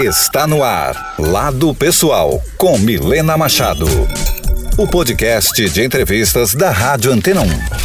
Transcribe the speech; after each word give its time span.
Está 0.00 0.46
no 0.46 0.64
ar, 0.64 1.14
Lado 1.18 1.74
Pessoal, 1.74 2.42
com 2.56 2.78
Milena 2.78 3.36
Machado. 3.36 3.86
O 4.76 4.88
podcast 4.88 5.68
de 5.68 5.82
entrevistas 5.82 6.52
da 6.54 6.70
Rádio 6.70 7.12
Antena 7.12 7.42
1. 7.42 7.83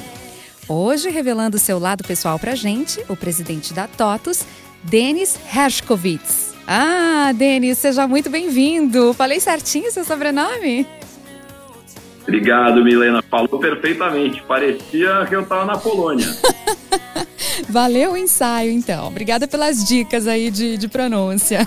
Hoje, 0.69 1.11
revelando 1.11 1.59
seu 1.59 1.81
lado 1.81 2.05
pessoal 2.05 2.39
pra 2.39 2.55
gente, 2.55 3.05
o 3.09 3.17
presidente 3.17 3.75
da 3.75 3.89
TOTUS, 3.89 4.45
Denis 4.85 5.37
Hershkovitz. 5.53 6.55
Ah, 6.65 7.33
Denis, 7.35 7.79
seja 7.79 8.07
muito 8.07 8.31
bem-vindo. 8.31 9.13
Falei 9.15 9.41
certinho 9.41 9.91
seu 9.91 10.05
sobrenome? 10.05 10.87
Obrigado, 12.27 12.83
Milena. 12.83 13.23
Falou 13.23 13.61
perfeitamente. 13.61 14.43
Parecia 14.43 15.25
que 15.29 15.37
eu 15.37 15.43
estava 15.43 15.65
na 15.65 15.79
Polônia. 15.79 16.27
Valeu 17.69 18.13
o 18.13 18.17
ensaio, 18.17 18.71
então. 18.71 19.07
Obrigada 19.07 19.47
pelas 19.47 19.85
dicas 19.85 20.27
aí 20.27 20.51
de, 20.51 20.77
de 20.77 20.89
pronúncia. 20.89 21.67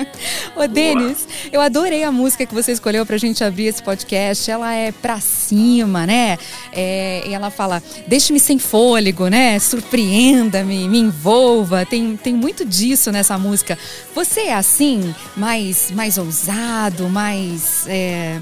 Ô, 0.54 0.66
Denis, 0.66 1.26
eu 1.52 1.60
adorei 1.60 2.04
a 2.04 2.12
música 2.12 2.46
que 2.46 2.54
você 2.54 2.72
escolheu 2.72 3.04
pra 3.04 3.16
gente 3.16 3.42
abrir 3.42 3.66
esse 3.66 3.82
podcast. 3.82 4.50
Ela 4.50 4.74
é 4.74 4.92
pra 4.92 5.20
cima, 5.20 6.06
né? 6.06 6.38
É, 6.72 7.24
e 7.26 7.34
ela 7.34 7.50
fala, 7.50 7.82
deixe-me 8.06 8.38
sem 8.38 8.58
fôlego, 8.58 9.28
né? 9.28 9.58
Surpreenda-me, 9.58 10.88
me 10.88 10.98
envolva. 10.98 11.84
Tem, 11.84 12.16
tem 12.16 12.34
muito 12.34 12.64
disso 12.64 13.10
nessa 13.10 13.38
música. 13.38 13.78
Você 14.14 14.42
é 14.42 14.54
assim, 14.54 15.14
mais, 15.36 15.90
mais 15.90 16.18
ousado, 16.18 17.08
mais... 17.08 17.86
É 17.88 18.40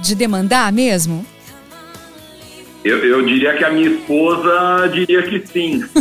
de 0.00 0.14
demandar 0.14 0.72
mesmo? 0.72 1.24
Eu, 2.84 2.98
eu 2.98 3.24
diria 3.24 3.56
que 3.56 3.64
a 3.64 3.70
minha 3.70 3.88
esposa 3.90 4.88
diria 4.92 5.22
que 5.22 5.44
sim. 5.46 5.82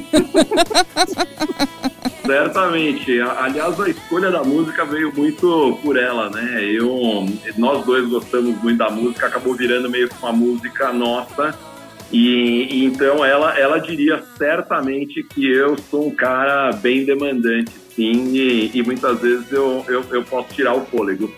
Certamente. 2.25 3.19
Aliás, 3.21 3.79
a 3.79 3.89
escolha 3.89 4.29
da 4.31 4.43
música 4.43 4.85
veio 4.85 5.11
muito 5.15 5.79
por 5.81 5.97
ela, 5.97 6.29
né? 6.29 6.63
Eu, 6.63 7.25
nós 7.57 7.85
dois 7.85 8.07
gostamos 8.07 8.61
muito 8.61 8.77
da 8.77 8.89
música, 8.89 9.27
acabou 9.27 9.53
virando 9.55 9.89
meio 9.89 10.09
que 10.09 10.15
uma 10.21 10.31
música 10.31 10.91
nossa. 10.91 11.57
E, 12.11 12.67
e 12.71 12.85
então 12.85 13.25
ela, 13.25 13.57
ela 13.57 13.79
diria 13.79 14.23
certamente 14.37 15.23
que 15.23 15.47
eu 15.47 15.75
sou 15.89 16.07
um 16.07 16.11
cara 16.11 16.71
bem 16.73 17.03
demandante 17.03 17.84
sim, 17.95 18.35
e, 18.35 18.71
e 18.73 18.83
muitas 18.83 19.19
vezes 19.19 19.51
eu, 19.51 19.85
eu, 19.87 20.03
eu, 20.11 20.23
posso 20.23 20.53
tirar 20.53 20.75
o 20.75 20.85
fôlego. 20.85 21.33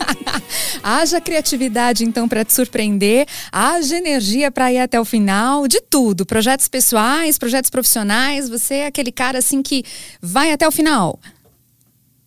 haja 0.82 1.20
criatividade, 1.20 2.04
então, 2.04 2.28
para 2.28 2.44
te 2.44 2.52
surpreender, 2.52 3.26
haja 3.50 3.96
energia 3.96 4.50
para 4.50 4.72
ir 4.72 4.78
até 4.78 5.00
o 5.00 5.04
final, 5.04 5.66
de 5.66 5.80
tudo. 5.80 6.26
Projetos 6.26 6.68
pessoais, 6.68 7.38
projetos 7.38 7.70
profissionais, 7.70 8.48
você 8.48 8.74
é 8.74 8.86
aquele 8.86 9.10
cara 9.10 9.38
assim 9.38 9.62
que 9.62 9.82
vai 10.20 10.52
até 10.52 10.66
o 10.68 10.72
final. 10.72 11.18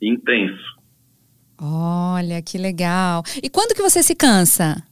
Intenso. 0.02 0.72
Olha, 1.60 2.42
que 2.42 2.58
legal. 2.58 3.24
E 3.42 3.48
quando 3.48 3.76
que 3.76 3.82
você 3.84 4.02
se 4.02 4.16
cansa? 4.16 4.84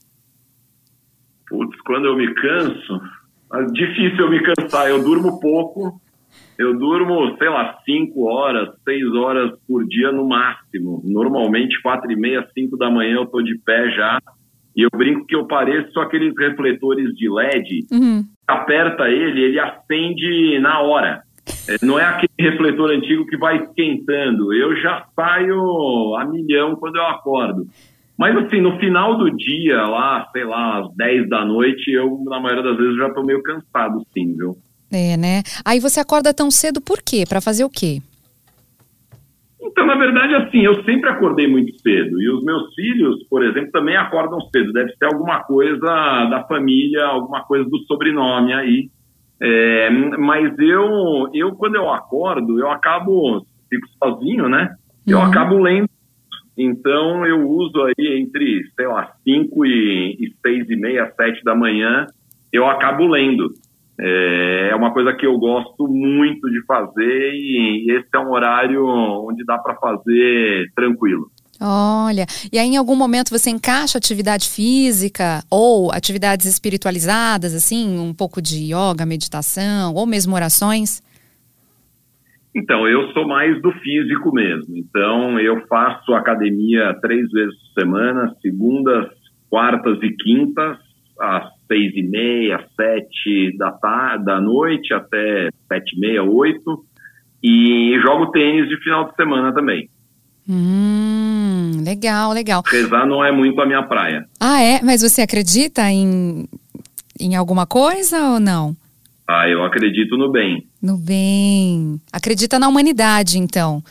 Putz, 1.47 1.75
quando 1.81 2.05
eu 2.05 2.15
me 2.15 2.31
canso, 2.35 3.01
é 3.55 3.65
difícil 3.71 4.19
eu 4.19 4.29
me 4.29 4.43
cansar. 4.43 4.87
Eu 4.87 5.03
durmo 5.03 5.39
pouco, 5.39 5.99
eu 6.59 6.77
durmo, 6.77 7.37
sei 7.37 7.47
lá, 7.47 7.79
5 7.85 8.21
horas, 8.25 8.67
6 8.83 9.15
horas 9.15 9.49
por 9.65 9.87
dia 9.87 10.11
no 10.11 10.27
máximo. 10.27 11.01
Normalmente, 11.05 11.81
4 11.81 12.11
e 12.11 12.17
meia, 12.17 12.45
5 12.53 12.77
da 12.77 12.91
manhã 12.91 13.15
eu 13.15 13.25
tô 13.25 13.41
de 13.41 13.57
pé 13.59 13.89
já. 13.91 14.19
E 14.75 14.81
eu 14.81 14.89
brinco 14.93 15.25
que 15.25 15.37
eu 15.37 15.47
pareço 15.47 15.97
aqueles 16.01 16.37
refletores 16.37 17.15
de 17.15 17.29
LED. 17.29 17.85
Uhum. 17.89 18.25
Aperta 18.45 19.07
ele, 19.07 19.41
ele 19.41 19.57
acende 19.57 20.59
na 20.59 20.81
hora. 20.81 21.21
É, 21.69 21.83
não 21.83 21.97
é 21.97 22.03
aquele 22.03 22.33
refletor 22.37 22.91
antigo 22.91 23.25
que 23.25 23.37
vai 23.37 23.63
esquentando. 23.63 24.53
Eu 24.53 24.75
já 24.81 25.05
saio 25.15 26.15
a 26.17 26.25
milhão 26.25 26.75
quando 26.75 26.97
eu 26.97 27.05
acordo. 27.05 27.67
Mas 28.17 28.35
assim, 28.35 28.59
no 28.59 28.77
final 28.79 29.17
do 29.17 29.31
dia, 29.31 29.81
lá, 29.83 30.27
sei 30.33 30.43
lá, 30.43 30.79
às 30.79 30.93
10 30.93 31.29
da 31.29 31.45
noite, 31.45 31.89
eu, 31.89 32.21
na 32.25 32.37
maioria 32.37 32.63
das 32.63 32.77
vezes, 32.77 32.97
já 32.97 33.09
tô 33.13 33.23
meio 33.23 33.41
cansado, 33.41 34.05
sim, 34.13 34.35
viu? 34.35 34.57
É, 34.91 35.15
né? 35.17 35.43
Aí 35.63 35.79
você 35.79 35.99
acorda 35.99 36.33
tão 36.33 36.49
cedo 36.49 36.81
por 36.81 37.01
quê? 37.01 37.23
Para 37.27 37.41
fazer 37.41 37.63
o 37.63 37.69
quê? 37.69 38.01
Então, 39.61 39.85
na 39.85 39.95
verdade, 39.95 40.33
assim, 40.35 40.61
eu 40.61 40.83
sempre 40.83 41.09
acordei 41.09 41.47
muito 41.47 41.77
cedo. 41.81 42.21
E 42.21 42.29
os 42.29 42.43
meus 42.43 42.73
filhos, 42.73 43.27
por 43.29 43.45
exemplo, 43.45 43.71
também 43.71 43.95
acordam 43.95 44.39
cedo. 44.49 44.71
Deve 44.73 44.93
ser 44.95 45.05
alguma 45.05 45.43
coisa 45.43 45.79
da 45.79 46.45
família, 46.47 47.05
alguma 47.05 47.43
coisa 47.43 47.69
do 47.69 47.77
sobrenome 47.79 48.53
aí. 48.53 48.89
É, 49.41 49.89
mas 50.17 50.57
eu, 50.59 51.29
eu, 51.33 51.51
quando 51.55 51.75
eu 51.75 51.89
acordo, 51.91 52.59
eu 52.59 52.69
acabo, 52.69 53.45
fico 53.69 53.87
sozinho, 54.03 54.49
né? 54.49 54.73
Eu 55.05 55.17
uhum. 55.17 55.23
acabo 55.23 55.59
lendo. 55.59 55.89
Então, 56.57 57.25
eu 57.25 57.47
uso 57.49 57.81
aí 57.83 58.19
entre, 58.19 58.63
sei 58.75 58.87
lá, 58.87 59.13
5 59.23 59.65
e, 59.65 60.17
e 60.19 60.33
6 60.41 60.69
e 60.69 60.75
meia, 60.75 61.11
7 61.15 61.43
da 61.43 61.55
manhã, 61.55 62.05
eu 62.51 62.67
acabo 62.67 63.07
lendo. 63.07 63.49
É, 63.99 64.69
é 64.71 64.75
uma 64.75 64.93
coisa 64.93 65.13
que 65.13 65.25
eu 65.25 65.37
gosto 65.37 65.87
muito 65.87 66.49
de 66.49 66.63
fazer 66.65 67.33
e 67.33 67.91
esse 67.91 68.07
é 68.15 68.19
um 68.19 68.31
horário 68.31 68.85
onde 68.85 69.43
dá 69.43 69.57
para 69.57 69.75
fazer 69.75 70.71
tranquilo. 70.73 71.29
Olha, 71.61 72.25
e 72.53 72.57
aí 72.57 72.69
em 72.69 72.77
algum 72.77 72.95
momento 72.95 73.31
você 73.31 73.49
encaixa 73.49 73.97
atividade 73.97 74.47
física 74.47 75.43
ou 75.51 75.91
atividades 75.91 76.45
espiritualizadas, 76.45 77.53
assim, 77.53 77.99
um 77.99 78.13
pouco 78.13 78.41
de 78.41 78.73
yoga, 78.73 79.05
meditação 79.05 79.93
ou 79.93 80.05
mesmo 80.05 80.33
orações? 80.33 81.03
Então, 82.55 82.87
eu 82.87 83.11
sou 83.11 83.27
mais 83.27 83.61
do 83.61 83.71
físico 83.73 84.33
mesmo. 84.33 84.75
Então, 84.75 85.39
eu 85.39 85.65
faço 85.67 86.13
academia 86.13 86.97
três 87.01 87.29
vezes 87.29 87.55
por 87.55 87.81
semana, 87.81 88.33
segundas, 88.41 89.07
quartas 89.49 89.99
e 90.01 90.09
quintas, 90.15 90.77
às 91.19 91.49
seis 91.67 91.93
e 91.95 92.03
meia, 92.03 92.63
sete 92.75 93.55
da, 93.57 93.71
tarde, 93.71 94.25
da 94.25 94.41
noite 94.41 94.93
até 94.93 95.49
sete 95.67 95.95
e 95.95 95.99
meia, 95.99 96.23
oito. 96.23 96.83
E 97.43 97.97
jogo 98.01 98.31
tênis 98.31 98.67
de 98.67 98.77
final 98.83 99.09
de 99.09 99.15
semana 99.15 99.53
também. 99.53 99.89
Hum, 100.47 101.83
legal, 101.85 102.33
legal. 102.33 102.63
Rezar 102.65 103.05
não 103.05 103.23
é 103.23 103.31
muito 103.31 103.61
a 103.61 103.65
minha 103.65 103.83
praia. 103.83 104.25
Ah, 104.39 104.61
é? 104.61 104.81
Mas 104.83 105.01
você 105.01 105.21
acredita 105.21 105.89
em, 105.89 106.47
em 107.19 107.35
alguma 107.35 107.65
coisa 107.67 108.31
ou 108.31 108.39
não? 108.39 108.75
Ah, 109.27 109.47
eu 109.47 109.63
acredito 109.63 110.17
no 110.17 110.31
bem. 110.31 110.65
No 110.81 110.97
bem. 110.97 112.01
Acredita 112.11 112.57
na 112.57 112.67
humanidade, 112.67 113.37
então. 113.37 113.83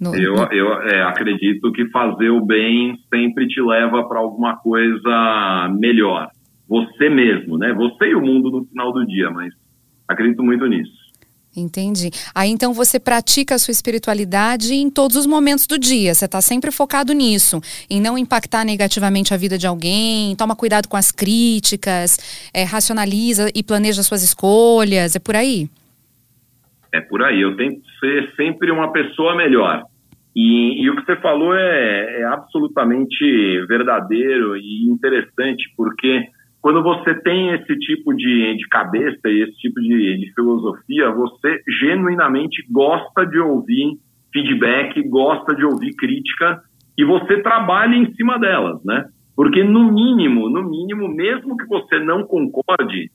No, 0.00 0.14
eu 0.16 0.34
eu 0.52 0.72
é, 0.82 1.02
acredito 1.02 1.70
que 1.72 1.86
fazer 1.90 2.30
o 2.30 2.44
bem 2.44 2.96
sempre 3.12 3.46
te 3.46 3.60
leva 3.60 4.06
para 4.08 4.18
alguma 4.18 4.56
coisa 4.56 5.70
melhor 5.78 6.30
você 6.68 7.08
mesmo, 7.08 7.58
né? 7.58 7.72
Você 7.72 8.06
e 8.06 8.14
o 8.14 8.20
mundo 8.20 8.50
no 8.50 8.64
final 8.66 8.92
do 8.92 9.06
dia, 9.06 9.30
mas 9.30 9.52
acredito 10.08 10.42
muito 10.42 10.66
nisso. 10.66 11.06
Entendi. 11.56 12.10
Aí 12.34 12.50
então 12.50 12.74
você 12.74 13.00
pratica 13.00 13.54
a 13.54 13.58
sua 13.58 13.72
espiritualidade 13.72 14.74
em 14.74 14.90
todos 14.90 15.16
os 15.16 15.26
momentos 15.26 15.66
do 15.66 15.78
dia. 15.78 16.12
Você 16.12 16.26
está 16.26 16.40
sempre 16.42 16.70
focado 16.70 17.14
nisso, 17.14 17.60
em 17.88 18.00
não 18.00 18.18
impactar 18.18 18.64
negativamente 18.64 19.32
a 19.32 19.38
vida 19.38 19.56
de 19.56 19.66
alguém, 19.66 20.36
toma 20.36 20.54
cuidado 20.54 20.86
com 20.86 20.98
as 20.98 21.10
críticas, 21.10 22.50
é, 22.52 22.62
racionaliza 22.62 23.48
e 23.54 23.62
planeja 23.62 24.02
suas 24.02 24.22
escolhas. 24.22 25.16
É 25.16 25.18
por 25.18 25.34
aí? 25.34 25.70
É 26.92 27.00
por 27.00 27.22
aí. 27.22 27.40
Eu 27.40 27.56
tento 27.56 27.80
ser 28.00 28.34
sempre 28.36 28.70
uma 28.70 28.92
pessoa 28.92 29.34
melhor. 29.34 29.82
E, 30.34 30.82
e 30.82 30.90
o 30.90 30.96
que 30.96 31.06
você 31.06 31.16
falou 31.16 31.54
é, 31.54 32.20
é 32.20 32.24
absolutamente 32.24 33.24
verdadeiro 33.66 34.54
e 34.58 34.84
interessante, 34.90 35.64
porque 35.74 36.28
quando 36.60 36.82
você 36.82 37.14
tem 37.22 37.54
esse 37.54 37.78
tipo 37.78 38.12
de, 38.14 38.56
de 38.56 38.68
cabeça 38.68 39.28
e 39.28 39.42
esse 39.42 39.56
tipo 39.58 39.80
de, 39.80 40.18
de, 40.18 40.32
filosofia, 40.34 41.10
você 41.10 41.60
genuinamente 41.80 42.64
gosta 42.70 43.24
de 43.24 43.38
ouvir 43.38 43.98
feedback, 44.32 45.00
gosta 45.08 45.54
de 45.54 45.64
ouvir 45.64 45.94
crítica 45.94 46.60
e 46.98 47.04
você 47.04 47.40
trabalha 47.42 47.94
em 47.94 48.12
cima 48.14 48.38
delas, 48.38 48.82
né? 48.84 49.04
Porque 49.36 49.62
no 49.62 49.92
mínimo, 49.92 50.48
no 50.48 50.68
mínimo, 50.68 51.08
mesmo 51.08 51.56
que 51.56 51.66
você 51.66 51.98
não 51.98 52.24
concorde, 52.24 53.10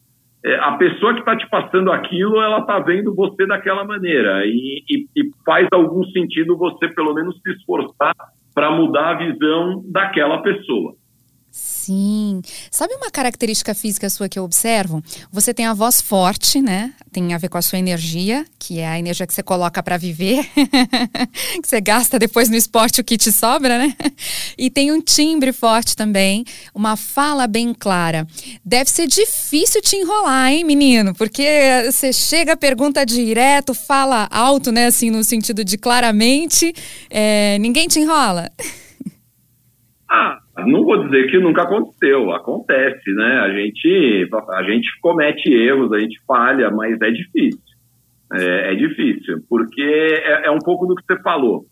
é, 0.45 0.55
a 0.55 0.71
pessoa 0.73 1.13
que 1.13 1.19
está 1.19 1.35
te 1.35 1.47
passando 1.49 1.91
aquilo, 1.91 2.41
ela 2.41 2.59
está 2.59 2.79
vendo 2.79 3.13
você 3.13 3.45
daquela 3.45 3.83
maneira 3.83 4.45
e, 4.45 4.83
e, 4.89 5.05
e 5.15 5.31
faz 5.45 5.67
algum 5.71 6.03
sentido 6.05 6.57
você 6.57 6.87
pelo 6.89 7.13
menos 7.13 7.39
se 7.41 7.51
esforçar 7.51 8.15
para 8.53 8.71
mudar 8.71 9.11
a 9.11 9.17
visão 9.17 9.83
daquela 9.91 10.41
pessoa. 10.41 10.93
Sim. 11.81 12.43
Sabe 12.69 12.93
uma 12.93 13.09
característica 13.09 13.73
física 13.73 14.07
sua 14.07 14.29
que 14.29 14.37
eu 14.37 14.43
observo? 14.43 15.03
Você 15.31 15.51
tem 15.51 15.65
a 15.65 15.73
voz 15.73 15.99
forte, 15.99 16.61
né? 16.61 16.93
Tem 17.11 17.33
a 17.33 17.39
ver 17.39 17.49
com 17.49 17.57
a 17.57 17.61
sua 17.61 17.79
energia, 17.79 18.45
que 18.59 18.77
é 18.77 18.87
a 18.87 18.99
energia 18.99 19.25
que 19.25 19.33
você 19.33 19.41
coloca 19.41 19.81
para 19.81 19.97
viver, 19.97 20.47
que 21.59 21.67
você 21.67 21.81
gasta 21.81 22.19
depois 22.19 22.49
no 22.49 22.55
esporte 22.55 23.01
o 23.01 23.03
que 23.03 23.17
te 23.17 23.31
sobra, 23.31 23.79
né? 23.79 23.95
E 24.55 24.69
tem 24.69 24.91
um 24.91 25.01
timbre 25.01 25.51
forte 25.51 25.95
também, 25.95 26.45
uma 26.73 26.95
fala 26.95 27.47
bem 27.47 27.73
clara. 27.73 28.27
Deve 28.63 28.91
ser 28.91 29.07
difícil 29.07 29.81
te 29.81 29.95
enrolar, 29.95 30.51
hein, 30.51 30.63
menino? 30.63 31.15
Porque 31.15 31.43
você 31.91 32.13
chega, 32.13 32.55
pergunta 32.55 33.03
direto, 33.03 33.73
fala 33.73 34.27
alto, 34.29 34.71
né? 34.71 34.85
Assim, 34.85 35.09
no 35.09 35.23
sentido 35.23 35.65
de 35.65 35.79
claramente, 35.79 36.75
é, 37.09 37.57
ninguém 37.59 37.87
te 37.87 37.99
enrola. 37.99 38.51
Ah, 40.13 40.39
não 40.67 40.83
vou 40.83 41.05
dizer 41.05 41.31
que 41.31 41.39
nunca 41.39 41.61
aconteceu, 41.61 42.33
acontece, 42.33 43.13
né? 43.13 43.39
A 43.39 43.49
gente, 43.53 44.29
a 44.49 44.63
gente 44.63 44.99
comete 44.99 45.49
erros, 45.49 45.93
a 45.93 45.99
gente 45.99 46.19
falha, 46.27 46.69
mas 46.69 46.99
é 46.99 47.11
difícil. 47.11 47.61
É, 48.33 48.73
é 48.73 48.75
difícil, 48.75 49.37
porque 49.49 49.81
é, 49.81 50.47
é, 50.47 50.51
um 50.51 50.59
pouco 50.59 50.85
do 50.85 50.95
que 50.95 51.03
você 51.05 51.21
falou. 51.21 51.63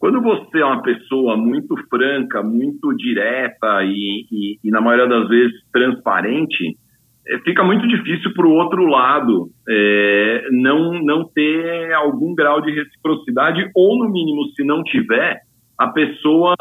Quando 0.00 0.20
você 0.20 0.58
é 0.58 0.64
uma 0.64 0.82
pessoa 0.82 1.36
muito 1.36 1.76
franca, 1.88 2.42
muito 2.42 2.92
direta 2.96 3.84
e, 3.84 4.26
e, 4.30 4.58
e 4.64 4.70
na 4.72 4.80
maioria 4.80 5.06
das 5.06 5.28
vezes 5.28 5.54
transparente, 5.72 6.76
é, 7.28 7.38
fica 7.44 7.62
muito 7.62 7.86
difícil 7.86 8.34
para 8.34 8.46
o 8.46 8.54
outro 8.54 8.86
lado 8.86 9.50
é, 9.68 10.48
não, 10.50 11.00
não 11.00 11.28
ter 11.28 11.92
algum 11.92 12.34
grau 12.34 12.60
de 12.60 12.72
reciprocidade, 12.72 13.70
ou 13.72 13.98
no 13.98 14.10
mínimo, 14.10 14.46
se 14.56 14.64
não 14.64 14.82
tiver, 14.82 15.42
a 15.78 15.88
pessoa 15.88 16.54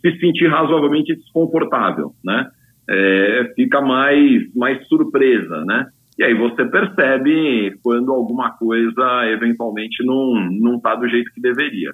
se 0.00 0.18
sentir 0.18 0.48
razoavelmente 0.48 1.14
desconfortável, 1.14 2.12
né? 2.24 2.48
É, 2.88 3.52
fica 3.56 3.80
mais, 3.80 4.54
mais 4.54 4.86
surpresa, 4.88 5.64
né? 5.64 5.86
E 6.18 6.24
aí 6.24 6.34
você 6.34 6.64
percebe 6.66 7.76
quando 7.82 8.12
alguma 8.12 8.50
coisa 8.50 9.26
eventualmente 9.26 10.04
não 10.04 10.76
está 10.76 10.94
do 10.94 11.08
jeito 11.08 11.32
que 11.32 11.40
deveria. 11.40 11.92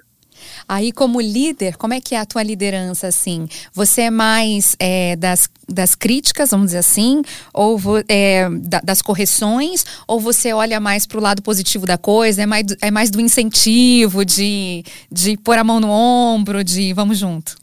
Aí, 0.67 0.91
como 0.91 1.21
líder, 1.21 1.77
como 1.77 1.93
é 1.93 2.01
que 2.01 2.15
é 2.15 2.19
a 2.19 2.25
tua 2.25 2.43
liderança, 2.43 3.07
assim? 3.07 3.47
Você 3.73 4.03
é 4.03 4.11
mais 4.11 4.75
é, 4.79 5.15
das, 5.15 5.49
das 5.67 5.95
críticas, 5.95 6.51
vamos 6.51 6.67
dizer 6.67 6.79
assim, 6.79 7.21
ou 7.53 7.77
é, 8.09 8.47
das 8.83 9.01
correções, 9.01 9.85
ou 10.07 10.19
você 10.19 10.53
olha 10.53 10.79
mais 10.79 11.05
para 11.05 11.17
o 11.17 11.21
lado 11.21 11.41
positivo 11.41 11.85
da 11.85 11.97
coisa, 11.97 12.43
é 12.43 12.45
mais, 12.45 12.65
é 12.81 12.91
mais 12.91 13.11
do 13.11 13.19
incentivo, 13.19 14.25
de, 14.25 14.83
de 15.11 15.37
pôr 15.37 15.57
a 15.57 15.63
mão 15.63 15.79
no 15.79 15.89
ombro, 15.89 16.63
de 16.63 16.93
vamos 16.93 17.17
junto? 17.17 17.55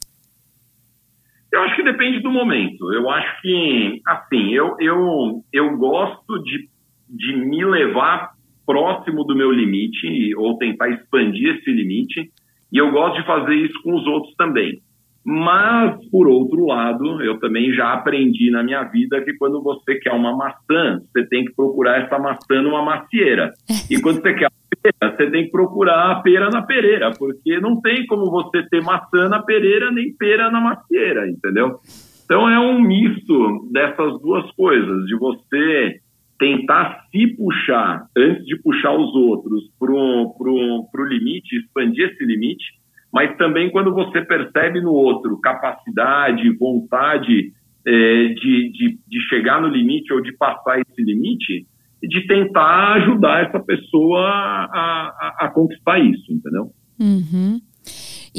Eu 1.53 1.63
acho 1.63 1.77
que 1.77 1.83
depende 1.83 2.21
do 2.21 2.31
momento. 2.31 2.93
Eu 2.93 3.09
acho 3.09 3.41
que, 3.41 4.03
assim, 4.07 4.53
eu, 4.53 4.77
eu, 4.79 5.43
eu 5.53 5.77
gosto 5.79 6.43
de, 6.43 6.69
de 7.09 7.37
me 7.37 7.65
levar 7.65 8.33
próximo 8.67 9.25
do 9.25 9.35
meu 9.35 9.51
limite, 9.51 10.35
ou 10.37 10.59
tentar 10.59 10.91
expandir 10.91 11.57
esse 11.57 11.73
limite, 11.73 12.31
e 12.73 12.79
eu 12.79 12.91
gosto 12.91 13.21
de 13.21 13.27
fazer 13.27 13.55
isso 13.55 13.83
com 13.83 13.95
os 13.95 14.07
outros 14.07 14.35
também. 14.37 14.81
Mas, 15.25 16.09
por 16.11 16.27
outro 16.27 16.65
lado, 16.67 17.23
eu 17.23 17.39
também 17.39 17.73
já 17.75 17.93
aprendi 17.93 18.51
na 18.51 18.63
minha 18.63 18.83
vida 18.85 19.23
que 19.23 19.35
quando 19.35 19.63
você 19.63 19.97
quer 19.97 20.13
uma 20.13 20.35
maçã, 20.35 21.03
você 21.13 21.27
tem 21.27 21.45
que 21.45 21.55
procurar 21.55 22.03
essa 22.03 22.19
maçã 22.19 22.63
numa 22.63 22.83
macieira. 22.83 23.51
E 23.91 24.01
quando 24.01 24.23
você 24.23 24.33
quer 24.33 24.47
a 24.47 24.51
pera, 24.83 25.17
você 25.17 25.31
tem 25.31 25.45
que 25.45 25.51
procurar 25.51 26.13
a 26.13 26.23
pera 26.23 26.49
na 26.49 26.63
pereira, 26.63 27.11
porque 27.19 27.61
não 27.61 27.79
tem 27.81 28.07
como 28.07 28.31
você 28.31 28.63
ter 28.71 28.83
maçã 28.83 29.29
na 29.29 29.43
pereira 29.43 29.91
nem 29.91 30.15
pera 30.17 30.51
na 30.51 30.61
macieira, 30.61 31.29
entendeu? 31.29 31.79
Então 32.25 32.49
é 32.49 32.59
um 32.59 32.81
misto 32.81 33.69
dessas 33.71 34.21
duas 34.23 34.51
coisas, 34.53 35.05
de 35.05 35.17
você 35.19 36.01
tentar 36.39 37.07
se 37.11 37.27
puxar 37.37 38.07
antes 38.17 38.45
de 38.47 38.57
puxar 38.63 38.93
os 38.93 39.15
outros 39.15 39.65
para 39.79 39.93
o 39.93 41.09
limite, 41.09 41.57
expandir 41.57 42.11
esse 42.11 42.25
limite, 42.25 42.65
mas 43.13 43.37
também 43.37 43.71
quando 43.71 43.93
você 43.93 44.23
percebe 44.23 44.81
no 44.81 44.93
outro 44.93 45.41
capacidade, 45.41 46.57
vontade 46.57 47.53
é, 47.87 48.29
de, 48.29 48.71
de, 48.73 48.99
de 49.07 49.21
chegar 49.29 49.61
no 49.61 49.69
limite 49.69 50.13
ou 50.13 50.21
de 50.21 50.33
passar 50.37 50.81
esse 50.81 51.03
limite, 51.03 51.67
de 52.03 52.27
tentar 52.27 52.95
ajudar 52.95 53.47
essa 53.47 53.59
pessoa 53.59 54.21
a, 54.21 54.65
a, 54.71 55.37
a 55.41 55.49
conquistar 55.49 55.99
isso, 55.99 56.33
entendeu? 56.33 56.71
Uhum. 57.01 57.61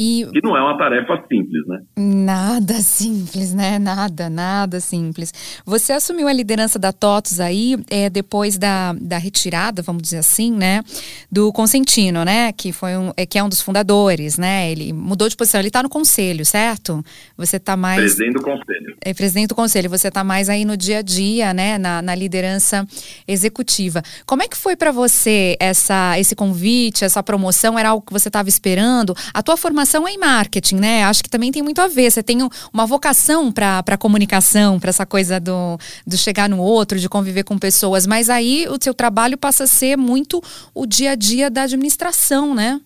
E 0.02 0.26
que 0.32 0.42
não 0.42 0.56
é 0.56 0.62
uma 0.62 0.78
tarefa 0.78 1.22
simples, 1.28 1.68
né? 1.68 1.82
Nada 1.98 2.76
simples, 2.80 3.54
né? 3.54 3.78
Nada, 3.78 4.30
nada 4.30 4.80
simples. 4.80 5.34
Você 5.66 5.92
assumiu 5.92 6.30
a 6.30 6.32
liderança 6.32 6.80
da 6.80 6.94
TOTOS 6.94 7.42
aí 7.42 7.76
é, 7.90 8.10
depois 8.10 8.58
da, 8.58 8.94
da 8.94 9.18
retirada, 9.18 9.82
vamos 9.82 10.02
dizer 10.02 10.20
assim, 10.20 10.54
né? 10.54 10.82
Do 11.30 11.52
Consentino, 11.52 12.24
né? 12.24 12.54
Que, 12.54 12.72
foi 12.72 12.96
um, 12.96 13.12
é, 13.18 13.26
que 13.26 13.38
é 13.38 13.44
um 13.44 13.50
dos 13.50 13.60
fundadores, 13.60 14.38
né? 14.38 14.72
Ele 14.72 14.94
mudou 14.94 15.28
de 15.28 15.36
posição, 15.36 15.60
ele 15.60 15.68
está 15.68 15.84
no 15.84 15.90
conselho, 15.90 16.46
certo? 16.46 17.04
Você 17.36 17.58
está 17.58 17.76
mais... 17.76 18.00
Presidente 18.00 18.36
do 18.36 18.42
conselho. 18.42 18.96
É, 19.02 19.14
presidente 19.14 19.50
do 19.50 19.56
conselho. 19.56 19.90
Você 19.90 20.08
está 20.08 20.24
mais 20.24 20.48
aí 20.48 20.64
no 20.64 20.78
dia 20.78 21.00
a 21.00 21.02
dia, 21.02 21.54
né? 21.54 21.78
Na, 21.78 22.02
na 22.02 22.16
liderança 22.16 22.88
executiva. 23.28 24.02
Como 24.26 24.44
é 24.44 24.48
que 24.48 24.56
foi 24.56 24.78
para 24.78 24.94
você 24.94 25.58
essa, 25.60 26.18
esse 26.18 26.38
convite, 26.38 27.04
essa 27.04 27.22
promoção? 27.22 27.78
Era 27.78 27.90
algo 27.90 28.06
que 28.06 28.14
você 28.14 28.30
estava 28.30 28.48
esperando? 28.48 29.14
A 29.34 29.44
tua 29.44 29.58
formação 29.58 29.89
formação 29.90 30.08
é 30.08 30.12
em 30.12 30.18
marketing, 30.18 30.76
né? 30.76 31.04
Acho 31.04 31.24
que 31.24 31.30
também 31.30 31.52
tem 31.52 31.64
muito 31.64 31.82
a 31.82 31.88
ver. 31.88 32.12
Você 32.12 32.22
tem 32.22 32.38
uma 32.72 32.86
vocação 32.86 33.52
para 33.52 33.98
comunicação, 33.98 34.80
para 34.80 34.90
essa 34.90 35.06
coisa 35.06 35.40
do, 35.40 35.80
do 36.06 36.16
chegar 36.18 36.48
no 36.48 36.60
outro, 36.60 37.00
de 37.00 37.10
conviver 37.10 37.44
com 37.44 37.58
pessoas. 37.58 38.06
Mas 38.06 38.30
aí 38.30 38.68
o 38.70 38.78
seu 38.82 38.94
trabalho 38.94 39.38
passa 39.38 39.64
a 39.64 39.68
ser 39.68 39.98
muito 39.98 40.42
o 40.74 40.86
dia 40.86 41.12
a 41.12 41.16
dia 41.16 41.50
da 41.50 41.64
administração, 41.64 42.54
né? 42.54 42.80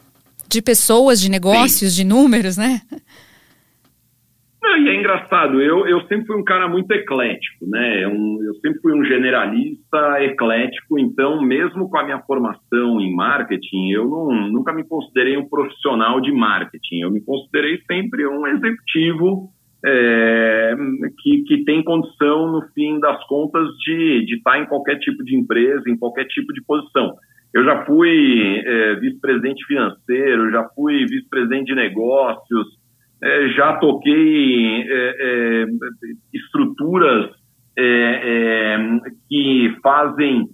De 0.48 0.62
pessoas, 0.62 1.20
de 1.20 1.30
negócios, 1.30 1.92
Sim. 1.92 1.98
de 1.98 2.04
números, 2.04 2.56
né? 2.58 2.82
Não, 4.64 4.78
e 4.78 4.88
é 4.88 4.96
engraçado, 4.96 5.62
eu, 5.62 5.86
eu 5.86 6.00
sempre 6.08 6.26
fui 6.26 6.38
um 6.38 6.44
cara 6.44 6.70
muito 6.70 6.90
eclético, 6.90 7.68
né? 7.68 8.08
Um, 8.08 8.40
eu 8.42 8.54
sempre 8.62 8.80
fui 8.80 8.94
um 8.98 9.04
generalista 9.04 10.24
eclético, 10.24 10.98
então, 10.98 11.42
mesmo 11.42 11.90
com 11.90 11.98
a 11.98 12.04
minha 12.06 12.22
formação 12.22 13.02
em 13.02 13.14
marketing, 13.14 13.90
eu 13.92 14.08
não, 14.08 14.50
nunca 14.50 14.72
me 14.72 14.88
considerei 14.88 15.36
um 15.36 15.50
profissional 15.50 16.22
de 16.22 16.32
marketing. 16.32 17.02
Eu 17.02 17.12
me 17.12 17.20
considerei 17.22 17.78
sempre 17.86 18.26
um 18.26 18.48
executivo 18.48 19.50
é, 19.86 20.76
que, 21.22 21.44
que 21.44 21.66
tem 21.66 21.84
condição, 21.84 22.50
no 22.50 22.62
fim 22.74 23.02
das 23.02 23.22
contas, 23.28 23.68
de, 23.86 24.26
de 24.26 24.36
estar 24.38 24.60
em 24.60 24.66
qualquer 24.66 24.98
tipo 25.00 25.26
de 25.26 25.36
empresa, 25.36 25.90
em 25.90 25.98
qualquer 25.98 26.24
tipo 26.28 26.54
de 26.54 26.64
posição. 26.64 27.14
Eu 27.54 27.66
já 27.66 27.86
fui 27.86 28.62
é, 28.66 28.96
vice-presidente 28.96 29.66
financeiro, 29.66 30.52
já 30.52 30.64
fui 30.74 31.06
vice-presidente 31.06 31.66
de 31.66 31.76
negócios, 31.76 32.82
é, 33.24 33.50
já 33.50 33.78
toquei 33.78 34.82
é, 34.82 35.16
é, 35.20 35.66
estruturas 36.34 37.32
é, 37.78 37.86
é, 37.86 39.00
que 39.30 39.76
fazem, 39.82 40.48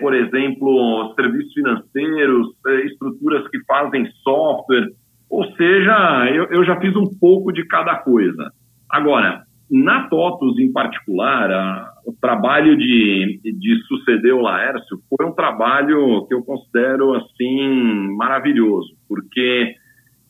por 0.00 0.14
exemplo, 0.14 1.14
serviços 1.14 1.54
financeiros, 1.54 2.48
estruturas 2.84 3.48
que 3.48 3.58
fazem 3.64 4.06
software, 4.22 4.88
ou 5.30 5.50
seja, 5.52 6.30
eu, 6.30 6.44
eu, 6.50 6.62
já 6.64 6.78
fiz 6.78 6.94
um 6.94 7.06
pouco 7.18 7.50
de 7.50 7.66
cada 7.66 7.96
coisa. 7.96 8.52
Agora, 8.90 9.44
na 9.70 10.06
TOTUS 10.08 10.58
em 10.58 10.70
particular, 10.70 11.50
a, 11.50 11.90
o 12.06 12.12
trabalho 12.12 12.76
de, 12.76 13.40
de 13.42 13.82
suceder 13.88 14.34
o 14.34 14.42
Laércio 14.42 14.98
foi 15.08 15.24
um 15.24 15.32
trabalho 15.32 16.26
que 16.26 16.34
eu 16.34 16.44
considero 16.44 17.14
assim 17.14 18.14
maravilhoso, 18.14 18.94
porque 19.08 19.74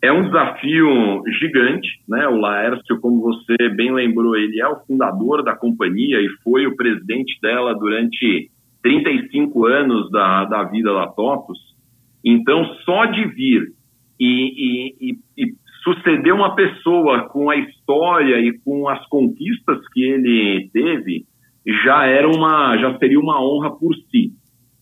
é 0.03 0.13
um 0.13 0.25
desafio 0.25 1.23
gigante, 1.39 1.89
né? 2.09 2.27
O 2.27 2.37
Laércio, 2.37 3.01
como 3.01 3.21
você 3.21 3.69
bem 3.69 3.93
lembrou, 3.95 4.37
ele 4.37 4.61
é 4.61 4.67
o 4.67 4.81
fundador 4.85 5.45
da 5.45 5.55
companhia 5.55 6.21
e 6.21 6.29
foi 6.43 6.67
o 6.67 6.75
presidente 6.75 7.39
dela 7.41 7.73
durante 7.73 8.51
35 8.83 9.65
anos 9.65 10.11
da, 10.11 10.45
da 10.47 10.65
vida 10.65 10.93
da 10.93 11.07
TOTUS. 11.07 11.59
Então, 12.25 12.65
só 12.85 13.07
de 13.07 13.25
vir 13.27 13.69
e, 14.19 14.97
e, 15.01 15.19
e, 15.39 15.55
suceder 15.85 16.35
uma 16.35 16.57
pessoa 16.57 17.29
com 17.29 17.49
a 17.49 17.57
história 17.57 18.41
e 18.41 18.59
com 18.59 18.89
as 18.89 19.07
conquistas 19.09 19.79
que 19.93 20.03
ele 20.03 20.69
teve 20.73 21.25
já 21.85 22.07
era 22.07 22.29
uma 22.29 22.77
já 22.77 22.99
seria 22.99 23.21
uma 23.21 23.41
honra 23.41 23.71
por 23.71 23.95
si. 24.11 24.33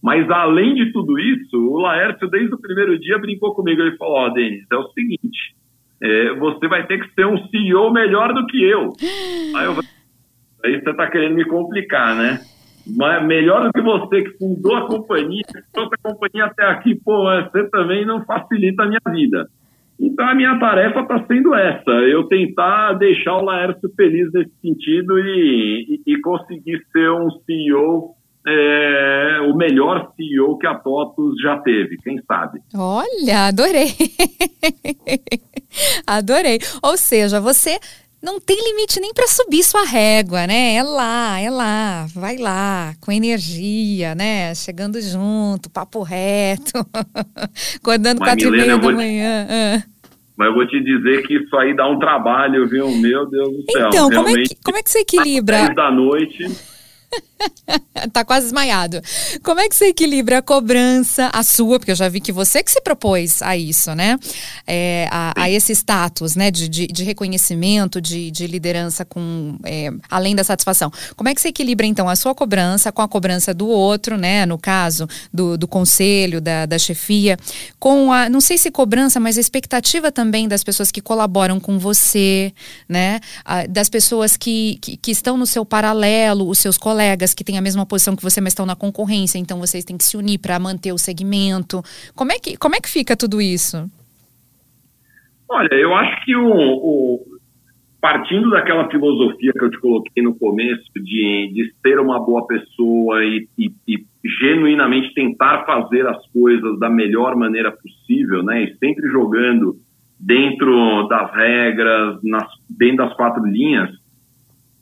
Mas 0.03 0.29
além 0.31 0.75
de 0.75 0.93
tudo 0.93 1.19
isso, 1.19 1.57
o 1.57 1.79
Laércio 1.79 2.29
desde 2.29 2.55
o 2.55 2.61
primeiro 2.61 2.99
dia 2.99 3.19
brincou 3.19 3.55
comigo 3.55 3.83
ele 3.83 3.97
falou: 3.97 4.15
"Ó, 4.15 4.27
oh, 4.27 4.31
Denis, 4.33 4.65
é 4.73 4.77
o 4.77 4.89
seguinte, 4.89 5.55
é, 6.03 6.35
você 6.35 6.67
vai 6.69 6.87
ter 6.87 7.01
que 7.01 7.15
ser 7.15 7.27
um 7.27 7.37
CEO 7.49 7.93
melhor 7.93 8.33
do 8.33 8.47
que 8.47 8.63
eu". 8.63 8.93
Aí 9.57 9.67
eu 9.67 9.75
aí 10.63 10.79
você 10.79 10.91
está 10.91 11.11
querendo 11.11 11.37
me 11.37 11.45
complicar, 11.47 12.15
né? 12.15 12.41
Mas 12.87 13.25
melhor 13.27 13.67
do 13.67 13.73
que 13.73 13.81
você 13.81 14.23
que 14.23 14.39
fundou 14.39 14.75
a 14.77 14.87
companhia, 14.87 15.43
que 15.47 15.73
trouxe 15.73 15.95
a 15.95 16.11
companhia 16.11 16.45
até 16.47 16.65
aqui, 16.65 16.95
pô, 16.95 17.25
você 17.25 17.69
também 17.71 18.05
não 18.05 18.25
facilita 18.25 18.83
a 18.83 18.87
minha 18.87 19.01
vida. 19.11 19.49
Então 19.99 20.27
a 20.27 20.35
minha 20.35 20.59
tarefa 20.59 21.01
está 21.01 21.25
sendo 21.27 21.55
essa, 21.55 21.91
eu 21.91 22.25
tentar 22.25 22.95
deixar 22.95 23.37
o 23.37 23.45
Laércio 23.45 23.91
feliz 23.95 24.33
nesse 24.33 24.53
sentido 24.63 25.19
e, 25.19 26.01
e, 26.07 26.15
e 26.15 26.21
conseguir 26.23 26.81
ser 26.91 27.11
um 27.11 27.31
CEO, 27.45 28.15
é, 28.47 29.39
o 29.49 29.55
melhor 29.55 30.13
CEO 30.17 30.59
que 30.59 30.67
a 30.67 30.75
TOTUS 30.75 31.41
já 31.43 31.59
teve, 31.59 31.99
quem 31.99 32.21
sabe. 32.27 32.61
Olha, 32.75 33.49
adorei! 33.49 33.95
adorei. 36.07 36.59
Ou 36.83 36.97
seja, 36.97 37.41
você 37.41 37.79
não 38.23 38.41
tem 38.41 38.57
limite 38.57 38.99
nem 39.01 39.13
para 39.13 39.27
subir 39.27 39.63
sua 39.63 39.85
régua, 39.85 40.47
né? 40.47 40.75
É 40.75 40.83
lá, 40.83 41.39
é 41.41 41.51
lá, 41.51 42.07
vai 42.15 42.37
lá, 42.37 42.95
com 43.01 43.13
energia, 43.13 44.15
né? 44.15 44.55
Chegando 44.55 45.01
junto, 45.01 45.71
papo 45.71 46.03
reto, 46.03 46.73
acordando 47.77 48.21
quatro 48.21 48.49
e 48.49 48.51
meia 48.51 48.79
da 48.79 48.93
manhã. 48.93 49.47
Te... 49.47 49.53
Ah. 49.53 49.83
Mas 50.37 50.49
eu 50.49 50.55
vou 50.55 50.67
te 50.67 50.83
dizer 50.83 51.27
que 51.27 51.35
isso 51.35 51.55
aí 51.59 51.77
dá 51.77 51.87
um 51.87 51.99
trabalho, 51.99 52.67
viu? 52.67 52.91
Meu 52.91 53.29
Deus 53.29 53.51
do 53.51 53.71
céu. 53.71 53.89
Então, 53.89 54.11
como 54.11 54.29
é, 54.31 54.43
que, 54.43 54.57
como 54.65 54.79
é 54.79 54.83
que 54.83 54.91
você 54.91 55.01
equilibra? 55.01 55.75
da 55.75 55.91
noite 55.91 56.70
tá 58.13 58.25
quase 58.25 58.47
desmaiado. 58.47 59.01
Como 59.43 59.61
é 59.61 59.69
que 59.69 59.75
você 59.75 59.87
equilibra 59.87 60.39
a 60.39 60.43
cobrança, 60.43 61.31
a 61.33 61.43
sua, 61.43 61.79
porque 61.79 61.91
eu 61.91 61.97
já 61.97 62.09
vi 62.09 62.21
que 62.21 62.33
você 62.33 62.63
que 62.63 62.71
se 62.71 62.81
propôs 62.81 63.43
a 63.43 63.57
isso, 63.57 63.95
né? 63.95 64.19
É, 64.67 65.09
a, 65.11 65.33
a, 65.37 65.51
esse 65.51 65.73
status, 65.73 66.37
né? 66.37 66.51
De, 66.51 66.69
de, 66.69 66.87
de 66.87 67.05
reconhecimento, 67.05 68.01
de, 68.01 68.31
de, 68.31 68.47
liderança 68.47 69.05
com 69.05 69.57
é, 69.65 69.91
além 70.09 70.35
da 70.35 70.45
satisfação. 70.45 70.91
Como 71.17 71.29
é 71.29 71.35
que 71.35 71.41
você 71.41 71.49
equilibra, 71.49 71.87
então, 71.87 72.09
a 72.09 72.17
sua 72.17 72.35
cobrança 72.35 72.93
com 72.93 73.03
a 73.03 73.09
cobrança 73.09 73.53
do 73.53 73.69
outro, 73.69 74.17
né? 74.17 74.47
No 74.47 74.59
caso 74.59 75.09
do, 75.33 75.57
do 75.57 75.69
conselho, 75.69 76.41
da, 76.41 76.67
da 76.67 76.79
chefia, 76.79 77.37
com 77.79 78.13
a, 78.13 78.29
não 78.29 78.41
sei 78.41 78.59
se 78.59 78.71
cobrança, 78.71 79.19
mas 79.19 79.37
a 79.37 79.41
expectativa 79.41 80.13
também 80.13 80.49
das 80.49 80.63
pessoas 80.63 80.91
que 80.91 81.01
colaboram 81.01 81.59
com 81.59 81.79
você, 81.79 82.53
né? 82.89 83.21
A, 83.45 83.67
das 83.67 83.89
pessoas 83.89 84.37
que, 84.37 84.79
que, 84.81 84.97
que 84.97 85.11
estão 85.11 85.37
no 85.37 85.47
seu 85.47 85.65
paralelo, 85.65 86.49
os 86.49 86.59
seus 86.59 86.77
colegas 86.77 87.00
colegas 87.01 87.33
que 87.33 87.43
têm 87.43 87.57
a 87.57 87.63
mesma 87.63 87.87
posição 87.87 88.15
que 88.15 88.23
você, 88.23 88.41
mas 88.41 88.53
estão 88.53 88.67
na 88.67 88.77
concorrência, 88.77 89.39
então 89.39 89.59
vocês 89.59 89.85
têm 89.85 89.97
que 89.97 90.05
se 90.05 90.19
unir 90.19 90.39
para 90.39 90.59
manter 90.59 90.93
o 90.93 90.99
segmento. 90.99 91.83
Como 92.15 92.31
é 92.31 92.39
que, 92.39 92.59
como 92.59 92.75
é 92.75 92.81
que 92.81 92.91
fica 92.91 93.17
tudo 93.17 93.41
isso? 93.41 93.91
Olha, 95.49 95.75
eu 95.75 95.95
acho 95.95 96.25
que 96.25 96.37
o, 96.37 96.47
o 96.47 97.21
partindo 98.01 98.51
daquela 98.51 98.89
filosofia 98.91 99.53
que 99.53 99.65
eu 99.65 99.71
te 99.71 99.81
coloquei 99.81 100.23
no 100.23 100.35
começo 100.35 100.93
de, 100.95 101.51
de 101.55 101.73
ser 101.81 101.99
uma 101.99 102.21
boa 102.21 102.47
pessoa 102.47 103.25
e, 103.25 103.49
e, 103.59 103.73
e, 103.89 104.05
genuinamente 104.43 105.15
tentar 105.15 105.65
fazer 105.65 106.07
as 106.07 106.25
coisas 106.31 106.79
da 106.79 106.91
melhor 106.91 107.35
maneira 107.35 107.73
possível, 107.73 108.43
né? 108.43 108.65
E 108.65 108.77
sempre 108.77 109.09
jogando 109.09 109.77
dentro 110.19 111.09
das 111.09 111.33
regras, 111.33 112.23
nas, 112.23 112.47
dentro 112.69 113.07
das 113.07 113.15
quatro 113.15 113.43
linhas, 113.47 113.91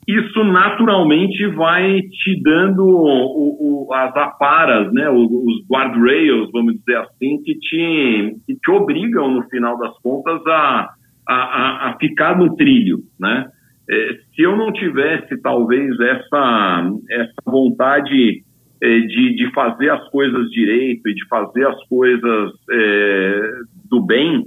isso 0.09 0.43
naturalmente 0.43 1.45
vai 1.47 2.01
te 2.01 2.41
dando 2.41 2.83
o, 2.87 3.85
o, 3.87 3.93
as 3.93 4.15
aparas, 4.15 4.91
né, 4.93 5.09
os, 5.09 5.29
guardrails, 5.69 6.49
vamos 6.51 6.75
dizer 6.75 6.97
assim, 6.97 7.41
que 7.43 7.53
te, 7.59 8.35
que 8.45 8.55
te 8.55 8.71
obrigam, 8.71 9.31
no 9.31 9.43
final 9.49 9.77
das 9.77 9.95
contas, 9.99 10.41
a, 10.47 10.89
a, 11.27 11.89
a 11.89 11.97
ficar 11.99 12.37
no 12.37 12.55
trilho, 12.55 12.99
né? 13.19 13.47
É, 13.91 14.13
se 14.35 14.43
eu 14.43 14.55
não 14.55 14.71
tivesse, 14.71 15.39
talvez, 15.41 15.99
essa, 15.99 16.91
essa 17.09 17.41
vontade 17.45 18.43
é, 18.81 18.99
de, 18.99 19.35
de 19.35 19.51
fazer 19.51 19.89
as 19.89 20.07
coisas 20.09 20.49
direito 20.51 21.09
e 21.09 21.13
de 21.13 21.27
fazer 21.27 21.67
as 21.67 21.87
coisas 21.87 22.51
é, 22.71 23.51
do 23.89 24.05
bem, 24.05 24.45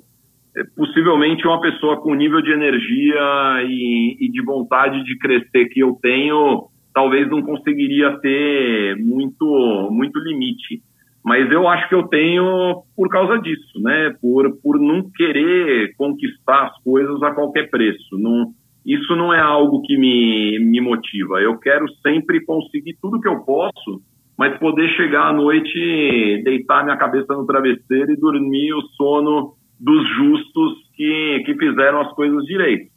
possivelmente 0.76 1.46
uma 1.46 1.60
pessoa 1.60 2.00
com 2.00 2.14
nível 2.14 2.42
de 2.42 2.52
energia 2.52 3.62
e, 3.66 4.16
e, 4.20 4.30
de 4.30 4.42
vontade 4.44 5.02
de 5.04 5.16
crescer 5.18 5.66
que 5.66 5.80
eu 5.80 5.98
tenho, 6.02 6.64
talvez 6.92 7.28
não 7.30 7.42
conseguiria 7.42 8.18
ter 8.18 8.96
muito, 8.96 9.88
muito 9.90 10.18
limite. 10.18 10.82
Mas 11.24 11.50
eu 11.50 11.68
acho 11.68 11.88
que 11.88 11.94
eu 11.94 12.08
tenho 12.08 12.82
por 12.96 13.08
causa 13.08 13.38
disso, 13.38 13.80
né? 13.80 14.14
Por, 14.20 14.60
por 14.60 14.78
não 14.78 15.08
querer 15.10 15.94
conquistar 15.96 16.64
as 16.64 16.82
coisas 16.82 17.22
a 17.22 17.30
qualquer 17.30 17.70
preço. 17.70 18.18
Não, 18.18 18.52
isso 18.84 19.14
não 19.14 19.32
é 19.32 19.40
algo 19.40 19.82
que 19.82 19.96
me, 19.96 20.58
me 20.58 20.80
motiva. 20.80 21.40
Eu 21.40 21.56
quero 21.58 21.86
sempre 22.02 22.44
conseguir 22.44 22.96
tudo 23.00 23.20
que 23.20 23.28
eu 23.28 23.40
posso, 23.44 24.02
mas 24.36 24.58
poder 24.58 24.88
chegar 24.96 25.28
à 25.28 25.32
noite, 25.32 26.42
deitar 26.44 26.82
minha 26.82 26.96
cabeça 26.96 27.32
no 27.34 27.46
travesseiro 27.46 28.12
e 28.12 28.20
dormir 28.20 28.74
o 28.74 28.82
sono 28.96 29.54
dos 29.82 30.08
justos 30.16 30.74
que, 30.94 31.42
que 31.44 31.54
fizeram 31.56 32.00
as 32.02 32.12
coisas 32.12 32.44
direito. 32.44 32.92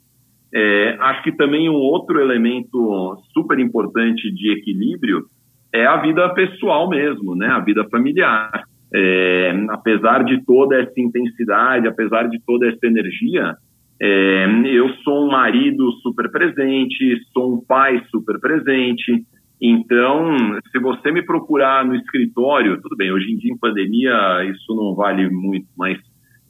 É, 0.54 0.96
acho 1.00 1.24
que 1.24 1.32
também 1.32 1.68
um 1.68 1.74
outro 1.74 2.22
elemento 2.22 3.18
super 3.34 3.58
importante 3.60 4.32
de 4.32 4.51
equilíbrio 4.51 5.25
é 5.74 5.86
a 5.86 5.98
vida 5.98 6.30
pessoal 6.34 6.88
mesmo, 6.88 7.36
né? 7.36 7.48
A 7.48 7.60
vida 7.60 7.84
familiar. 7.89 8.63
É, 8.94 9.65
apesar 9.70 10.24
de 10.24 10.46
toda 10.46 10.80
essa 10.80 10.94
intensidade, 10.98 11.88
apesar 11.88 12.30
de 12.30 12.39
toda 12.46 12.68
essa 12.68 12.86
energia, 12.86 13.56
é, 14.01 14.46
eu 14.65 14.89
sou 15.04 15.25
um 15.25 15.32
marido 15.32 15.92
super 16.04 16.30
presente, 16.32 17.20
sou 17.34 17.56
um 17.56 17.65
pai 17.65 18.01
super 18.12 18.39
presente. 18.39 19.25
Então, 19.60 20.38
se 20.72 20.80
você 20.80 21.12
me 21.12 21.24
procurar 21.24 21.84
no 21.84 21.96
escritório, 21.96 22.80
tudo 22.82 22.96
bem, 22.96 23.12
hoje 23.12 23.32
em 23.32 23.38
dia 23.38 23.51
em 23.51 23.58
pandemia 23.58 24.46
isso 24.46 24.75
não 24.75 24.94
vale 24.94 25.30
muito, 25.30 25.68
mas 25.77 25.98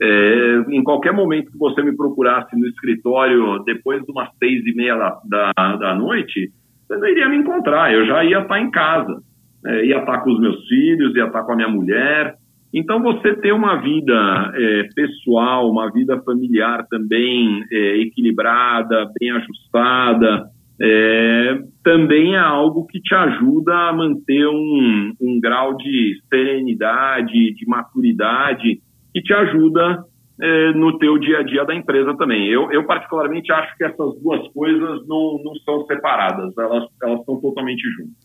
é, 0.01 0.65
em 0.69 0.83
qualquer 0.83 1.13
momento 1.13 1.51
que 1.51 1.57
você 1.57 1.81
me 1.81 1.95
procurasse 1.95 2.57
no 2.57 2.67
escritório 2.67 3.63
depois 3.63 4.03
de 4.03 4.11
umas 4.11 4.29
seis 4.37 4.65
e 4.65 4.75
meia 4.75 4.95
da, 4.95 5.53
da, 5.55 5.75
da 5.77 5.95
noite, 5.95 6.51
você 6.85 6.97
não 6.97 7.07
iria 7.07 7.29
me 7.29 7.37
encontrar, 7.37 7.93
eu 7.93 8.05
já 8.05 8.23
ia 8.23 8.39
estar 8.39 8.59
em 8.59 8.69
casa, 8.69 9.21
é, 9.65 9.85
ia 9.85 9.99
estar 9.99 10.19
com 10.19 10.31
os 10.31 10.39
meus 10.39 10.67
filhos, 10.67 11.15
ia 11.15 11.25
estar 11.25 11.43
com 11.43 11.53
a 11.53 11.55
minha 11.55 11.69
mulher. 11.69 12.35
Então, 12.73 13.01
você 13.01 13.33
ter 13.35 13.53
uma 13.53 13.77
vida 13.77 14.51
é, 14.53 14.83
pessoal, 14.93 15.71
uma 15.71 15.89
vida 15.91 16.21
familiar 16.23 16.85
também 16.89 17.63
é, 17.71 17.97
equilibrada, 17.99 19.09
bem 19.17 19.31
ajustada, 19.31 20.49
é, 20.81 21.59
também 21.81 22.35
é 22.35 22.39
algo 22.39 22.85
que 22.85 22.99
te 22.99 23.15
ajuda 23.15 23.73
a 23.73 23.93
manter 23.93 24.45
um, 24.47 25.13
um 25.21 25.39
grau 25.39 25.77
de 25.77 26.19
serenidade, 26.29 27.53
de 27.53 27.65
maturidade 27.65 28.81
que 29.15 29.21
te 29.21 29.33
ajuda 29.33 30.03
é, 30.41 30.73
no 30.73 30.99
teu 30.99 31.17
dia 31.17 31.39
a 31.39 31.43
dia 31.43 31.63
da 31.63 31.73
empresa 31.73 32.13
também. 32.17 32.49
Eu, 32.49 32.69
eu 32.69 32.85
particularmente 32.85 33.49
acho 33.49 33.77
que 33.77 33.85
essas 33.85 34.21
duas 34.21 34.45
coisas 34.49 35.07
não, 35.07 35.39
não 35.41 35.55
são 35.63 35.85
separadas, 35.85 36.53
elas, 36.57 36.89
elas 37.01 37.21
estão 37.21 37.39
totalmente 37.39 37.81
juntas. 37.91 38.24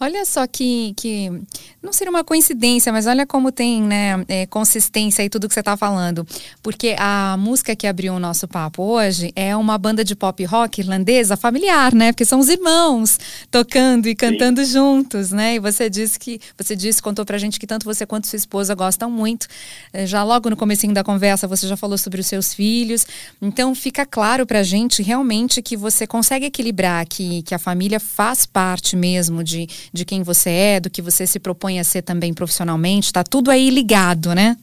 Olha 0.00 0.24
só 0.24 0.46
que, 0.46 0.94
que 0.96 1.28
não 1.82 1.92
seria 1.92 2.10
uma 2.10 2.22
coincidência, 2.22 2.92
mas 2.92 3.06
olha 3.08 3.26
como 3.26 3.50
tem 3.50 3.82
né, 3.82 4.24
é, 4.28 4.46
consistência 4.46 5.22
aí 5.22 5.28
tudo 5.28 5.48
que 5.48 5.54
você 5.54 5.60
está 5.60 5.76
falando. 5.76 6.24
Porque 6.62 6.94
a 6.98 7.36
música 7.36 7.74
que 7.74 7.84
abriu 7.84 8.14
o 8.14 8.20
nosso 8.20 8.46
papo 8.46 8.82
hoje 8.82 9.32
é 9.34 9.56
uma 9.56 9.76
banda 9.76 10.04
de 10.04 10.14
pop 10.14 10.44
rock 10.44 10.80
irlandesa 10.80 11.36
familiar, 11.36 11.92
né? 11.92 12.12
Porque 12.12 12.24
são 12.24 12.38
os 12.38 12.48
irmãos 12.48 13.18
tocando 13.50 14.08
e 14.08 14.14
cantando 14.14 14.64
Sim. 14.64 14.72
juntos, 14.72 15.32
né? 15.32 15.56
E 15.56 15.58
você 15.58 15.90
disse 15.90 16.16
que 16.16 16.40
você 16.56 16.76
disse, 16.76 17.02
contou 17.02 17.24
pra 17.24 17.36
gente 17.36 17.58
que 17.58 17.66
tanto 17.66 17.84
você 17.84 18.06
quanto 18.06 18.28
sua 18.28 18.36
esposa 18.36 18.76
gostam 18.76 19.10
muito. 19.10 19.48
É, 19.92 20.06
já 20.06 20.22
logo 20.22 20.48
no 20.48 20.56
comecinho 20.56 20.94
da 20.94 21.02
conversa 21.02 21.48
você 21.48 21.66
já 21.66 21.76
falou 21.76 21.98
sobre 21.98 22.20
os 22.20 22.26
seus 22.26 22.54
filhos. 22.54 23.04
Então 23.42 23.74
fica 23.74 24.06
claro 24.06 24.46
pra 24.46 24.62
gente 24.62 25.02
realmente 25.02 25.60
que 25.60 25.76
você 25.76 26.06
consegue 26.06 26.46
equilibrar 26.46 27.04
que, 27.04 27.42
que 27.42 27.54
a 27.54 27.58
família 27.58 27.98
faz 27.98 28.46
parte 28.46 28.94
mesmo 28.94 29.42
de 29.42 29.68
de 29.92 30.04
quem 30.04 30.22
você 30.22 30.50
é, 30.50 30.80
do 30.80 30.90
que 30.90 31.02
você 31.02 31.26
se 31.26 31.40
propõe 31.40 31.78
a 31.78 31.84
ser 31.84 32.02
também 32.02 32.34
profissionalmente, 32.34 33.06
está 33.06 33.24
tudo 33.24 33.50
aí 33.50 33.70
ligado, 33.70 34.34
né? 34.34 34.56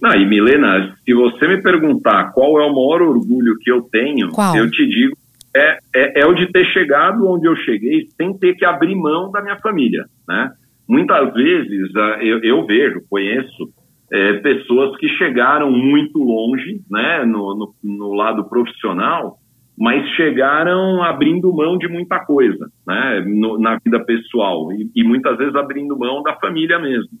Não, 0.00 0.14
e 0.14 0.26
Milena, 0.26 0.96
se 1.04 1.12
você 1.12 1.46
me 1.46 1.62
perguntar 1.62 2.32
qual 2.32 2.60
é 2.60 2.64
o 2.64 2.74
maior 2.74 3.02
orgulho 3.02 3.56
que 3.60 3.70
eu 3.70 3.82
tenho, 3.82 4.30
qual? 4.30 4.56
eu 4.56 4.70
te 4.70 4.86
digo, 4.88 5.14
é, 5.54 5.78
é, 5.94 6.20
é, 6.20 6.26
o 6.26 6.32
de 6.32 6.50
ter 6.50 6.64
chegado 6.66 7.28
onde 7.28 7.46
eu 7.46 7.56
cheguei 7.56 8.08
sem 8.16 8.32
ter 8.38 8.54
que 8.54 8.64
abrir 8.64 8.94
mão 8.94 9.30
da 9.30 9.42
minha 9.42 9.58
família, 9.58 10.06
né? 10.26 10.52
Muitas 10.88 11.32
vezes 11.34 11.94
ah, 11.96 12.18
eu, 12.20 12.42
eu 12.42 12.66
vejo, 12.66 13.02
conheço 13.08 13.68
é, 14.12 14.34
pessoas 14.34 14.96
que 14.96 15.08
chegaram 15.10 15.70
muito 15.70 16.18
longe, 16.18 16.80
né, 16.90 17.24
no, 17.24 17.54
no, 17.54 17.74
no 17.82 18.12
lado 18.12 18.48
profissional, 18.48 19.36
mas 19.80 20.06
chegaram 20.10 21.02
abrindo 21.02 21.50
mão 21.54 21.78
de 21.78 21.88
muita 21.88 22.18
coisa, 22.18 22.68
né, 22.86 23.24
no, 23.26 23.58
na 23.58 23.78
vida 23.82 23.98
pessoal 24.04 24.70
e, 24.74 24.90
e, 24.94 25.02
muitas 25.02 25.38
vezes 25.38 25.54
abrindo 25.54 25.98
mão 25.98 26.22
da 26.22 26.34
família 26.34 26.78
mesmo. 26.78 27.18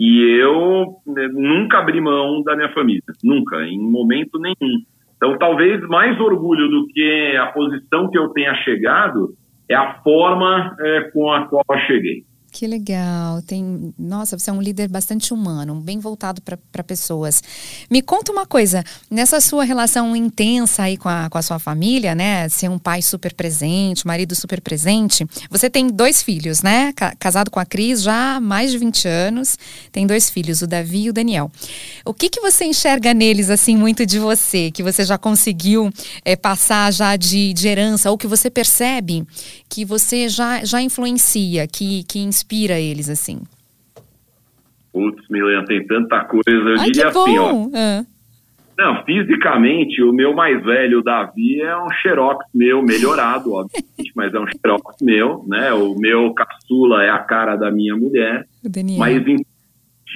E 0.00 0.40
eu 0.40 0.86
né, 1.06 1.28
nunca 1.30 1.80
abri 1.80 2.00
mão 2.00 2.42
da 2.42 2.56
minha 2.56 2.72
família, 2.72 3.02
nunca, 3.22 3.62
em 3.62 3.78
momento 3.78 4.38
nenhum. 4.38 4.78
Então, 5.16 5.36
talvez 5.36 5.86
mais 5.88 6.18
orgulho 6.18 6.68
do 6.70 6.86
que 6.86 7.36
a 7.36 7.48
posição 7.48 8.08
que 8.08 8.16
eu 8.16 8.30
tenha 8.30 8.54
chegado 8.62 9.34
é 9.68 9.74
a 9.74 10.00
forma 10.02 10.74
é, 10.80 11.10
com 11.12 11.30
a 11.30 11.46
qual 11.46 11.62
eu 11.70 11.78
cheguei. 11.80 12.22
Que 12.58 12.66
legal. 12.66 13.40
Tem, 13.42 13.94
nossa, 13.96 14.36
você 14.36 14.50
é 14.50 14.52
um 14.52 14.60
líder 14.60 14.88
bastante 14.88 15.32
humano, 15.32 15.76
bem 15.76 16.00
voltado 16.00 16.42
para 16.42 16.82
pessoas. 16.82 17.40
Me 17.88 18.02
conta 18.02 18.32
uma 18.32 18.44
coisa, 18.44 18.82
nessa 19.08 19.40
sua 19.40 19.62
relação 19.62 20.16
intensa 20.16 20.82
aí 20.82 20.96
com 20.96 21.08
a, 21.08 21.30
com 21.30 21.38
a 21.38 21.42
sua 21.42 21.60
família, 21.60 22.16
né? 22.16 22.48
Ser 22.48 22.68
um 22.68 22.76
pai 22.76 23.00
super 23.00 23.32
presente, 23.32 24.04
marido 24.04 24.34
super 24.34 24.60
presente. 24.60 25.24
Você 25.48 25.70
tem 25.70 25.86
dois 25.86 26.20
filhos, 26.20 26.60
né? 26.60 26.92
Casado 27.20 27.48
com 27.48 27.60
a 27.60 27.64
Cris 27.64 28.02
já 28.02 28.34
há 28.34 28.40
mais 28.40 28.72
de 28.72 28.78
20 28.78 29.06
anos. 29.06 29.56
Tem 29.92 30.04
dois 30.04 30.28
filhos, 30.28 30.60
o 30.60 30.66
Davi 30.66 31.02
e 31.02 31.10
o 31.10 31.12
Daniel. 31.12 31.52
O 32.04 32.12
que, 32.12 32.28
que 32.28 32.40
você 32.40 32.64
enxerga 32.64 33.14
neles, 33.14 33.50
assim, 33.50 33.76
muito 33.76 34.04
de 34.04 34.18
você? 34.18 34.72
Que 34.72 34.82
você 34.82 35.04
já 35.04 35.16
conseguiu 35.16 35.92
é, 36.24 36.34
passar 36.34 36.92
já 36.92 37.14
de, 37.14 37.52
de 37.52 37.68
herança, 37.68 38.10
ou 38.10 38.18
que 38.18 38.26
você 38.26 38.50
percebe 38.50 39.24
que 39.68 39.84
você 39.84 40.28
já, 40.28 40.64
já 40.64 40.82
influencia, 40.82 41.64
que, 41.68 42.02
que 42.02 42.18
inspira 42.18 42.47
eles, 42.56 43.08
assim? 43.08 43.42
Putz, 44.92 45.28
Milena, 45.28 45.64
tem 45.64 45.86
tanta 45.86 46.24
coisa. 46.24 46.48
Eu 46.48 46.80
Ai, 46.80 46.86
diria 46.86 47.08
assim, 47.08 47.38
ó. 47.38 47.68
Ah. 47.74 48.04
Não, 48.78 49.04
fisicamente, 49.04 50.00
o 50.02 50.12
meu 50.12 50.32
mais 50.32 50.62
velho, 50.64 51.00
o 51.00 51.02
Davi, 51.02 51.60
é 51.60 51.76
um 51.76 51.90
xerox 52.00 52.46
meu, 52.54 52.80
melhorado, 52.80 53.52
obviamente, 53.52 54.12
mas 54.14 54.32
é 54.32 54.38
um 54.38 54.46
xerox 54.46 54.96
meu, 55.02 55.44
né? 55.48 55.72
O 55.72 55.96
meu 55.98 56.32
caçula 56.32 57.02
é 57.02 57.10
a 57.10 57.18
cara 57.18 57.56
da 57.56 57.72
minha 57.72 57.96
mulher. 57.96 58.46
Mas 58.96 59.26
em 59.26 59.44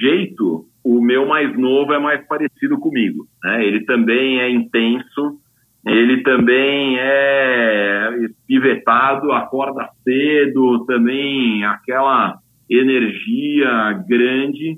jeito, 0.01 0.65
o 0.81 1.01
meu 1.01 1.27
mais 1.27 1.57
novo 1.57 1.93
é 1.93 1.99
mais 1.99 2.25
parecido 2.25 2.79
comigo, 2.79 3.27
né? 3.43 3.65
Ele 3.65 3.83
também 3.85 4.39
é 4.39 4.49
intenso, 4.49 5.39
ele 5.85 6.23
também 6.23 6.97
é 6.97 8.09
pivetado, 8.47 9.31
acorda 9.33 9.89
cedo, 10.03 10.85
também 10.85 11.65
aquela 11.65 12.37
energia 12.69 13.93
grande. 14.07 14.77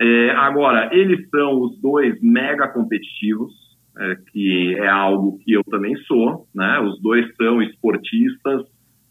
É, 0.00 0.30
agora, 0.30 0.90
eles 0.92 1.28
são 1.28 1.60
os 1.60 1.80
dois 1.80 2.20
mega 2.22 2.68
competitivos, 2.68 3.52
é, 3.98 4.16
que 4.30 4.74
é 4.76 4.88
algo 4.88 5.38
que 5.44 5.52
eu 5.52 5.64
também 5.64 5.96
sou, 6.06 6.46
né? 6.54 6.78
Os 6.80 7.00
dois 7.00 7.26
são 7.36 7.60
esportistas. 7.60 8.62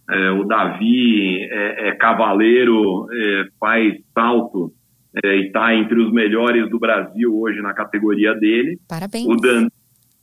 É, 0.10 0.32
o 0.32 0.44
Davi 0.46 1.42
é, 1.44 1.90
é 1.90 1.92
cavaleiro, 1.96 3.08
é, 3.12 3.46
faz 3.60 3.96
salto 4.14 4.72
é, 5.24 5.38
e 5.38 5.46
está 5.48 5.74
entre 5.74 6.00
os 6.00 6.12
melhores 6.12 6.70
do 6.70 6.80
Brasil 6.80 7.38
hoje 7.38 7.62
na 7.62 7.74
categoria 7.74 8.34
dele. 8.34 8.78
Parabéns. 8.88 9.28
O 9.28 9.36
Dan 9.36 9.68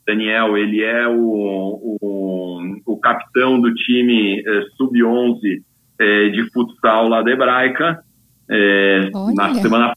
Daniel, 0.06 0.56
ele 0.56 0.82
é 0.82 1.06
o, 1.06 1.98
o, 2.00 2.60
o 2.86 2.96
capitão 2.98 3.60
do 3.60 3.72
time 3.74 4.40
é, 4.40 4.62
sub-11 4.76 5.62
é, 5.98 6.28
de 6.28 6.50
futsal 6.50 7.08
lá 7.08 7.22
da 7.22 7.30
Hebraica. 7.30 8.00
É, 8.48 9.10
na 9.34 9.54
semana 9.54 9.94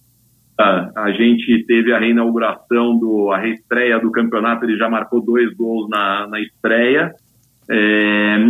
passada, 0.56 0.92
a 0.96 1.12
gente 1.12 1.66
teve 1.66 1.94
a 1.94 2.00
reinauguração, 2.00 2.98
do, 2.98 3.32
a 3.32 3.38
reestreia 3.38 4.00
do 4.00 4.12
campeonato, 4.12 4.66
ele 4.66 4.78
já 4.78 4.90
marcou 4.90 5.22
dois 5.22 5.54
gols 5.56 5.90
na, 5.90 6.28
na 6.28 6.40
estreia. 6.40 7.14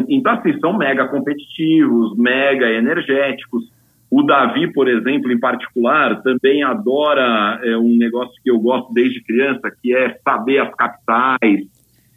Então, 0.09 0.33
assim, 0.33 0.59
são 0.59 0.77
mega 0.77 1.07
competitivos, 1.07 2.17
mega 2.17 2.69
energéticos. 2.69 3.72
O 4.15 4.21
Davi, 4.21 4.71
por 4.71 4.87
exemplo, 4.87 5.31
em 5.31 5.39
particular, 5.39 6.21
também 6.21 6.61
adora 6.61 7.59
é, 7.63 7.75
um 7.75 7.97
negócio 7.97 8.35
que 8.43 8.51
eu 8.51 8.59
gosto 8.59 8.93
desde 8.93 9.23
criança, 9.23 9.75
que 9.81 9.91
é 9.91 10.15
saber 10.23 10.59
as 10.59 10.71
capitais, 10.75 11.61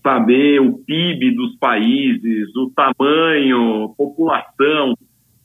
saber 0.02 0.61
o 0.61 0.76
PIB 0.76 1.35
dos 1.35 1.56
países, 1.56 2.54
o 2.54 2.70
tamanho, 2.76 3.94
população. 3.96 4.92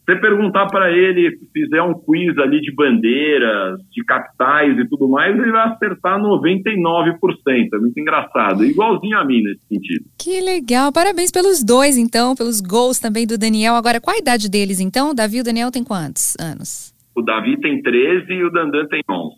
Você 0.04 0.16
perguntar 0.16 0.66
para 0.68 0.92
ele, 0.92 1.38
se 1.38 1.48
fizer 1.54 1.82
um 1.84 1.94
quiz 1.94 2.38
ali 2.40 2.60
de 2.60 2.74
bandeiras, 2.74 3.80
de 3.92 4.04
capitais 4.04 4.78
e 4.78 4.88
tudo 4.90 5.08
mais, 5.08 5.38
ele 5.38 5.52
vai 5.52 5.68
acertar 5.68 6.20
99%. 6.20 7.70
É 7.74 7.78
muito 7.78 8.00
engraçado. 8.00 8.66
Igualzinho 8.66 9.18
a 9.18 9.24
mim 9.24 9.44
nesse 9.44 9.66
sentido. 9.68 10.06
Que 10.18 10.42
legal. 10.42 10.92
Parabéns 10.92 11.32
pelos 11.32 11.64
dois, 11.64 11.98
então, 11.98 12.36
pelos 12.36 12.62
gols 12.62 13.00
também 13.00 13.28
do 13.28 13.38
Daniel. 13.38 13.76
Agora, 13.76 14.02
qual 14.02 14.16
a 14.16 14.20
idade 14.20 14.50
deles, 14.50 14.80
então? 14.80 15.12
O 15.12 15.14
Davi 15.14 15.38
e 15.38 15.42
o 15.42 15.44
Daniel 15.44 15.72
tem 15.72 15.84
quantos 15.84 16.36
anos? 16.40 16.94
O 17.16 17.22
Davi 17.22 17.60
tem 17.60 17.82
13 17.82 18.32
e 18.34 18.44
o 18.44 18.50
Dandan 18.50 18.88
tem 18.88 19.02
11. 19.10 19.36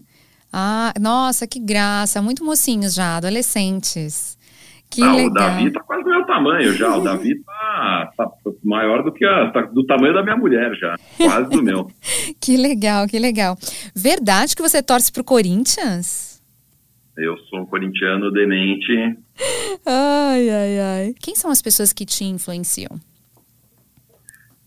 Ah, 0.51 0.93
nossa, 1.01 1.47
que 1.47 1.59
graça. 1.59 2.21
Muito 2.21 2.45
mocinhos 2.45 2.93
já, 2.93 3.17
adolescentes. 3.17 4.37
Que 4.93 5.01
Não, 5.01 5.15
legal. 5.15 5.29
o 5.29 5.33
Davi 5.33 5.71
tá 5.71 5.79
quase 5.81 6.03
do 6.03 6.09
meu 6.09 6.25
tamanho 6.25 6.73
já. 6.73 6.95
O 6.95 7.01
Davi 7.03 7.43
tá, 7.43 8.11
tá 8.15 8.31
maior 8.63 9.03
do 9.03 9.11
que 9.11 9.25
a, 9.25 9.49
tá 9.49 9.61
do 9.61 9.83
tamanho 9.85 10.13
da 10.13 10.21
minha 10.21 10.37
mulher 10.37 10.75
já. 10.75 10.95
Quase 11.17 11.49
do 11.49 11.63
meu. 11.63 11.89
que 12.39 12.55
legal, 12.57 13.07
que 13.07 13.17
legal. 13.17 13.57
Verdade 13.95 14.55
que 14.55 14.61
você 14.61 14.83
torce 14.83 15.11
pro 15.11 15.23
Corinthians? 15.23 16.41
Eu 17.17 17.37
sou 17.49 17.61
um 17.61 17.65
corintiano 17.65 18.31
demente. 18.31 18.93
Ai, 19.85 20.49
ai, 20.49 20.79
ai. 20.79 21.15
Quem 21.19 21.35
são 21.35 21.49
as 21.49 21.61
pessoas 21.61 21.91
que 21.91 22.05
te 22.05 22.23
influenciam? 22.23 22.99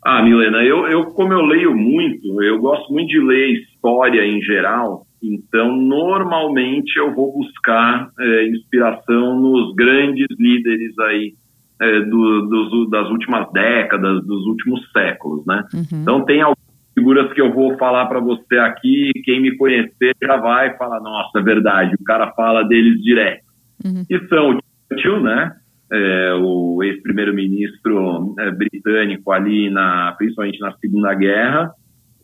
Ah, 0.05 0.23
Milena, 0.23 0.59
eu, 0.63 0.87
eu 0.89 1.07
como 1.07 1.33
eu 1.33 1.41
leio 1.41 1.75
muito, 1.75 2.43
eu 2.43 2.59
gosto 2.61 2.93
muito 2.93 3.09
de 3.09 3.21
ler 3.21 3.61
história 3.61 4.25
em 4.25 4.41
geral. 4.43 5.06
Então, 5.35 5.77
normalmente 5.77 6.97
eu 6.97 7.15
vou 7.15 7.33
buscar 7.33 8.11
é, 8.19 8.49
inspiração 8.49 9.41
nos 9.41 9.75
grandes 9.75 10.27
líderes 10.39 10.99
aí 11.01 11.35
é, 11.81 12.01
do, 12.01 12.43
dos, 12.43 12.91
das 12.91 13.09
últimas 13.11 13.51
décadas, 13.53 14.25
dos 14.25 14.47
últimos 14.47 14.81
séculos, 14.93 15.45
né? 15.47 15.65
Uhum. 15.75 16.03
Então, 16.03 16.25
tem 16.25 16.41
algumas 16.41 16.67
figuras 16.95 17.33
que 17.33 17.41
eu 17.41 17.53
vou 17.53 17.77
falar 17.77 18.07
para 18.07 18.21
você 18.21 18.57
aqui, 18.59 19.13
quem 19.25 19.41
me 19.41 19.57
conhecer 19.57 20.15
já 20.23 20.37
vai 20.37 20.77
falar, 20.77 21.01
nossa, 21.01 21.39
é 21.39 21.43
verdade, 21.43 21.95
o 22.01 22.05
cara 22.05 22.33
fala 22.33 22.63
deles 22.63 23.03
direto. 23.03 23.45
Uhum. 23.85 24.05
E 24.09 24.29
são 24.29 24.51
o 24.51 24.61
Churchill, 24.91 25.21
né? 25.21 25.53
É, 25.93 26.35
o 26.41 26.83
ex-primeiro-ministro 26.83 28.35
é, 28.39 28.51
britânico 28.51 29.31
ali, 29.31 29.71
na, 29.71 30.15
principalmente 30.19 30.59
na 30.59 30.73
Segunda 30.79 31.15
Guerra, 31.15 31.71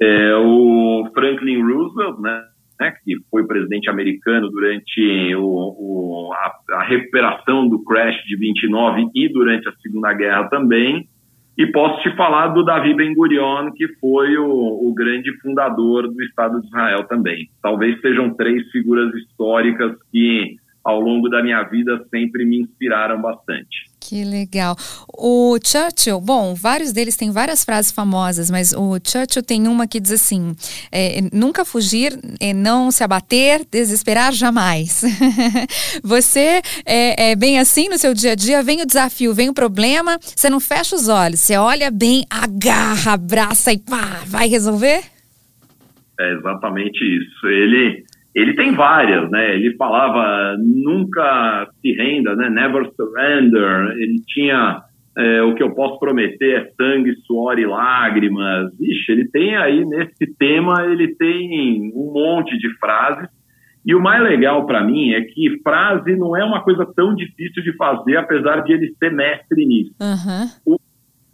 é, 0.00 0.34
o 0.34 1.08
Franklin 1.14 1.62
Roosevelt, 1.62 2.18
né? 2.20 2.42
Né, 2.80 2.92
que 3.04 3.16
foi 3.30 3.46
presidente 3.46 3.88
americano 3.88 4.50
durante 4.50 5.34
o, 5.34 5.44
o, 5.44 6.32
a, 6.32 6.76
a, 6.78 6.82
recuperação 6.84 7.68
do 7.68 7.82
crash 7.84 8.16
de 8.26 8.36
29 8.36 9.06
e 9.14 9.28
durante 9.28 9.68
a 9.68 9.72
Segunda 9.82 10.12
Guerra 10.12 10.48
também. 10.48 11.08
E 11.56 11.66
posso 11.66 12.02
te 12.02 12.16
falar 12.16 12.48
do 12.48 12.64
Davi 12.64 12.94
Ben 12.94 13.14
Gurion, 13.14 13.70
que 13.72 13.86
foi 14.00 14.38
o, 14.38 14.88
o 14.88 14.94
grande 14.94 15.30
fundador 15.40 16.08
do 16.08 16.22
Estado 16.22 16.60
de 16.60 16.66
Israel 16.66 17.04
também. 17.04 17.48
Talvez 17.62 18.00
sejam 18.00 18.34
três 18.34 18.70
figuras 18.70 19.14
históricas 19.14 19.94
que 20.10 20.56
ao 20.82 21.00
longo 21.00 21.28
da 21.28 21.42
minha 21.42 21.62
vida 21.64 22.02
sempre 22.10 22.44
me 22.44 22.60
inspiraram 22.60 23.20
bastante. 23.20 23.91
Que 24.04 24.24
legal. 24.24 24.76
O 25.16 25.56
Churchill, 25.64 26.20
bom, 26.20 26.54
vários 26.54 26.90
deles 26.90 27.16
têm 27.16 27.30
várias 27.30 27.64
frases 27.64 27.92
famosas, 27.92 28.50
mas 28.50 28.72
o 28.72 28.98
Churchill 28.98 29.44
tem 29.44 29.68
uma 29.68 29.86
que 29.86 30.00
diz 30.00 30.10
assim: 30.10 30.56
é, 30.90 31.20
nunca 31.32 31.64
fugir, 31.64 32.18
é, 32.40 32.52
não 32.52 32.90
se 32.90 33.04
abater, 33.04 33.64
desesperar 33.70 34.32
jamais. 34.32 35.04
você 36.02 36.60
é, 36.84 37.30
é, 37.30 37.36
bem 37.36 37.60
assim 37.60 37.88
no 37.88 37.96
seu 37.96 38.12
dia 38.12 38.32
a 38.32 38.34
dia, 38.34 38.60
vem 38.60 38.82
o 38.82 38.86
desafio, 38.86 39.32
vem 39.32 39.48
o 39.48 39.54
problema, 39.54 40.18
você 40.20 40.50
não 40.50 40.58
fecha 40.58 40.96
os 40.96 41.08
olhos, 41.08 41.38
você 41.38 41.56
olha 41.56 41.88
bem, 41.88 42.26
agarra, 42.28 43.12
abraça 43.12 43.72
e 43.72 43.78
pá, 43.78 44.22
vai 44.26 44.48
resolver? 44.48 45.04
É 46.18 46.32
exatamente 46.34 46.98
isso. 47.04 47.46
Ele 47.46 48.04
ele 48.34 48.54
tem 48.54 48.74
várias, 48.74 49.30
né? 49.30 49.54
Ele 49.54 49.76
falava 49.76 50.56
nunca 50.58 51.68
se 51.80 51.92
renda, 51.92 52.34
né? 52.34 52.48
Never 52.48 52.90
surrender. 52.96 53.96
Ele 53.98 54.22
tinha 54.26 54.82
é, 55.16 55.42
o 55.42 55.54
que 55.54 55.62
eu 55.62 55.74
posso 55.74 55.98
prometer 55.98 56.62
é 56.62 56.70
sangue, 56.74 57.14
suor 57.26 57.58
e 57.58 57.66
lágrimas. 57.66 58.72
Ixi, 58.80 59.12
ele 59.12 59.28
tem 59.28 59.56
aí 59.56 59.84
nesse 59.84 60.34
tema 60.38 60.86
ele 60.86 61.14
tem 61.14 61.92
um 61.94 62.12
monte 62.12 62.56
de 62.58 62.68
frases. 62.78 63.28
E 63.84 63.94
o 63.94 64.00
mais 64.00 64.22
legal 64.22 64.64
para 64.64 64.82
mim 64.82 65.12
é 65.12 65.22
que 65.22 65.60
frase 65.62 66.16
não 66.16 66.36
é 66.36 66.44
uma 66.44 66.62
coisa 66.62 66.86
tão 66.96 67.14
difícil 67.14 67.62
de 67.62 67.76
fazer, 67.76 68.16
apesar 68.16 68.62
de 68.62 68.72
ele 68.72 68.94
ser 68.98 69.12
mestre 69.12 69.66
nisso. 69.66 69.92
Uhum. 70.00 70.74
O 70.74 70.80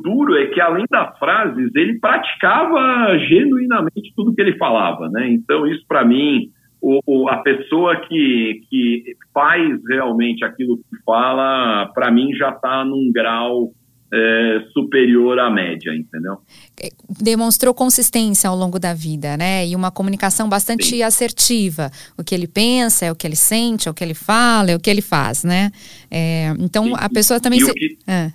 duro 0.02 0.34
é 0.36 0.46
que 0.46 0.60
além 0.60 0.86
das 0.90 1.16
frases 1.18 1.70
ele 1.76 2.00
praticava 2.00 3.16
genuinamente 3.18 4.12
tudo 4.16 4.34
que 4.34 4.40
ele 4.40 4.56
falava, 4.56 5.08
né? 5.10 5.28
Então 5.28 5.66
isso 5.66 5.84
para 5.86 6.04
mim 6.04 6.48
o, 6.80 7.00
o, 7.06 7.28
a 7.28 7.38
pessoa 7.38 7.96
que, 8.08 8.62
que 8.68 9.16
faz 9.32 9.78
realmente 9.88 10.44
aquilo 10.44 10.78
que 10.78 11.02
fala, 11.04 11.90
para 11.94 12.10
mim 12.10 12.32
já 12.34 12.50
está 12.50 12.84
num 12.84 13.10
grau 13.12 13.72
é, 14.12 14.62
superior 14.72 15.38
à 15.38 15.50
média, 15.50 15.94
entendeu? 15.94 16.38
É, 16.82 16.88
demonstrou 17.22 17.74
consistência 17.74 18.48
ao 18.48 18.56
longo 18.56 18.78
da 18.78 18.94
vida, 18.94 19.36
né? 19.36 19.66
E 19.66 19.76
uma 19.76 19.90
comunicação 19.90 20.48
bastante 20.48 20.86
Sim. 20.86 21.02
assertiva. 21.02 21.90
O 22.16 22.24
que 22.24 22.34
ele 22.34 22.46
pensa, 22.46 23.06
é 23.06 23.12
o 23.12 23.16
que 23.16 23.26
ele 23.26 23.36
sente, 23.36 23.88
é 23.88 23.90
o 23.90 23.94
que 23.94 24.02
ele 24.02 24.14
fala, 24.14 24.70
é 24.70 24.76
o 24.76 24.80
que 24.80 24.88
ele 24.88 25.02
faz, 25.02 25.44
né? 25.44 25.70
É, 26.10 26.54
então 26.58 26.84
Sim. 26.84 26.94
a 26.96 27.08
pessoa 27.08 27.40
também 27.40 27.58
e 27.58 27.62
se. 27.62 27.74
Que... 27.74 27.98
É. 28.06 28.32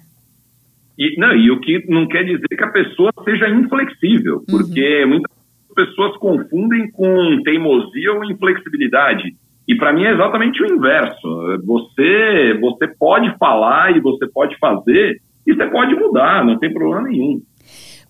E, 0.98 1.20
não, 1.20 1.36
e 1.36 1.50
o 1.50 1.60
que 1.60 1.84
não 1.90 2.08
quer 2.08 2.24
dizer 2.24 2.48
que 2.48 2.64
a 2.64 2.72
pessoa 2.72 3.12
seja 3.26 3.50
inflexível, 3.50 4.44
porque 4.48 5.04
uhum. 5.04 5.10
muitas 5.10 5.33
pessoas 5.74 6.16
confundem 6.18 6.92
com 6.92 7.42
teimosia 7.44 8.14
ou 8.14 8.24
inflexibilidade. 8.26 9.36
E 9.68 9.76
para 9.76 9.94
mim 9.94 10.04
é 10.04 10.12
exatamente 10.12 10.62
o 10.62 10.74
inverso. 10.74 11.58
Você, 11.66 12.58
você 12.60 12.88
pode 12.88 13.36
falar 13.38 13.96
e 13.96 14.00
você 14.00 14.28
pode 14.28 14.58
fazer 14.58 15.22
e 15.46 15.54
você 15.54 15.66
pode 15.68 15.96
mudar, 15.96 16.46
não 16.46 16.58
tem 16.58 16.74
problema 16.74 17.08
nenhum. 17.08 17.42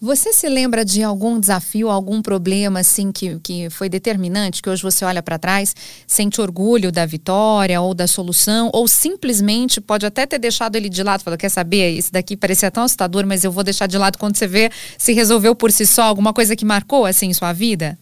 Você 0.04 0.34
se 0.34 0.50
lembra 0.50 0.84
de 0.84 1.02
algum 1.02 1.40
desafio, 1.40 1.90
algum 1.90 2.22
problema 2.22 2.82
assim 2.82 3.10
que, 3.10 3.40
que 3.40 3.70
foi 3.70 3.88
determinante, 3.88 4.62
que 4.62 4.70
hoje 4.70 4.84
você 4.84 5.06
olha 5.06 5.24
para 5.24 5.40
trás, 5.40 5.74
sente 6.06 6.42
orgulho 6.42 6.92
da 6.92 7.06
vitória 7.06 7.80
ou 7.80 7.94
da 7.94 8.06
solução, 8.06 8.70
ou 8.74 8.86
simplesmente 8.86 9.80
pode 9.80 10.06
até 10.06 10.26
ter 10.26 10.40
deixado 10.40 10.76
ele 10.76 10.90
de 10.90 11.02
lado, 11.02 11.24
falou, 11.24 11.38
quer 11.38 11.48
saber, 11.48 11.92
isso 11.92 12.12
daqui 12.12 12.36
parecia 12.36 12.70
tão 12.70 12.84
assustador, 12.84 13.26
mas 13.26 13.46
eu 13.46 13.52
vou 13.54 13.64
deixar 13.64 13.88
de 13.88 13.98
lado 13.98 14.18
quando 14.18 14.36
você 14.36 14.46
vê 14.46 14.70
se 14.98 15.14
resolveu 15.14 15.56
por 15.56 15.72
si 15.72 15.86
só, 15.86 16.02
alguma 16.04 16.34
coisa 16.34 16.54
que 16.54 16.66
marcou 16.66 17.06
assim 17.06 17.34
sua 17.34 17.54
vida? 17.54 17.98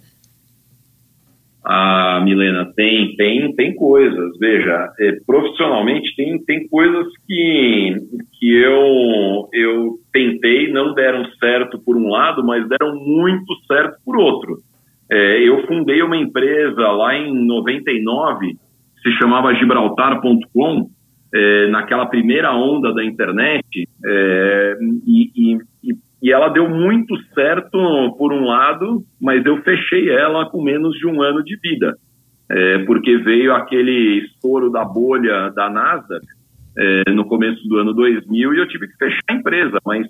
Ah, 1.64 2.20
Milena, 2.24 2.72
tem, 2.76 3.16
tem, 3.16 3.54
tem 3.56 3.76
coisas. 3.76 4.38
Veja, 4.40 4.92
é, 5.00 5.18
profissionalmente 5.26 6.16
tem, 6.16 6.44
tem 6.44 6.68
coisas 6.68 7.08
que, 7.28 7.96
que 8.40 8.52
eu, 8.52 9.48
eu 9.54 9.96
tentei, 10.12 10.72
não 10.72 10.94
deram 10.94 11.24
certo 11.40 11.80
por 11.80 11.96
um 11.96 12.10
lado, 12.10 12.44
mas 12.44 12.68
deram 12.68 12.96
muito 12.96 13.54
certo 13.68 13.98
por 14.04 14.18
outro. 14.18 14.58
É, 15.12 15.48
eu 15.48 15.68
fundei 15.68 16.02
uma 16.02 16.18
empresa 16.18 16.90
lá 16.92 17.16
em 17.16 17.46
99, 17.46 18.56
se 19.04 19.12
chamava 19.20 19.54
Gibraltar.com, 19.54 20.90
é, 21.34 21.68
naquela 21.68 22.08
primeira 22.08 22.56
onda 22.56 22.94
da 22.94 23.04
internet, 23.04 23.88
é, 24.06 24.78
e, 25.06 25.32
e, 25.36 25.58
e 26.22 26.32
ela 26.32 26.50
deu 26.50 26.70
muito 26.70 27.16
certo 27.34 27.78
por 28.18 28.32
um 28.32 28.46
lado, 28.46 29.04
mas 29.20 29.44
eu 29.46 29.62
fechei 29.64 30.10
ela 30.10 30.50
com 30.50 30.62
menos 30.62 30.96
de 30.98 31.08
um 31.08 31.22
ano 31.22 31.44
de 31.44 31.58
vida, 31.58 31.96
é, 32.50 32.80
porque 32.86 33.18
veio 33.18 33.54
aquele 33.54 34.26
estouro 34.26 34.70
da 34.70 34.86
bolha 34.86 35.50
da 35.50 35.70
Nasdaq 35.70 36.26
é, 36.78 37.12
no 37.12 37.26
começo 37.26 37.68
do 37.68 37.78
ano 37.78 37.94
2000 37.94 38.54
e 38.54 38.58
eu 38.58 38.68
tive 38.68 38.88
que 38.88 38.98
fechar 38.98 39.22
a 39.30 39.34
empresa, 39.34 39.80
mas 39.86 40.08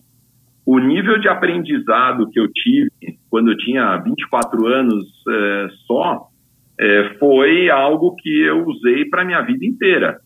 o 0.65 0.79
nível 0.79 1.17
de 1.19 1.27
aprendizado 1.27 2.29
que 2.29 2.39
eu 2.39 2.47
tive 2.51 2.91
quando 3.29 3.51
eu 3.51 3.57
tinha 3.57 3.97
24 3.97 4.67
anos 4.67 5.05
é, 5.27 5.67
só 5.87 6.27
é, 6.79 7.15
foi 7.19 7.69
algo 7.69 8.15
que 8.15 8.41
eu 8.41 8.65
usei 8.65 9.05
para 9.05 9.23
minha 9.23 9.41
vida 9.41 9.65
inteira. 9.65 10.19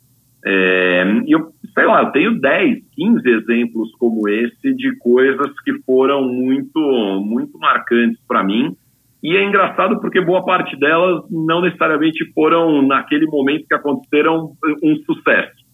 É, 0.45 1.04
e 1.26 1.32
eu, 1.32 1.52
sei 1.76 1.86
lá, 1.86 2.04
eu 2.04 2.12
tenho 2.12 2.40
10, 2.40 2.84
15 2.96 3.30
exemplos 3.30 3.92
como 4.00 4.28
esse 4.30 4.74
de 4.74 4.98
coisas 4.98 5.52
que 5.64 5.74
foram 5.86 6.24
muito, 6.24 6.80
muito 7.24 7.60
marcantes 7.60 8.20
para 8.26 8.44
mim. 8.44 8.76
E 9.22 9.36
é 9.36 9.44
engraçado 9.44 10.00
porque 10.00 10.22
boa 10.22 10.46
parte 10.46 10.80
delas 10.80 11.24
não 11.30 11.62
necessariamente 11.62 12.24
foram, 12.34 12.82
naquele 12.82 13.26
momento 13.26 13.68
que 13.68 13.76
aconteceram, 13.76 14.52
um 14.82 14.96
sucesso. 15.06 15.66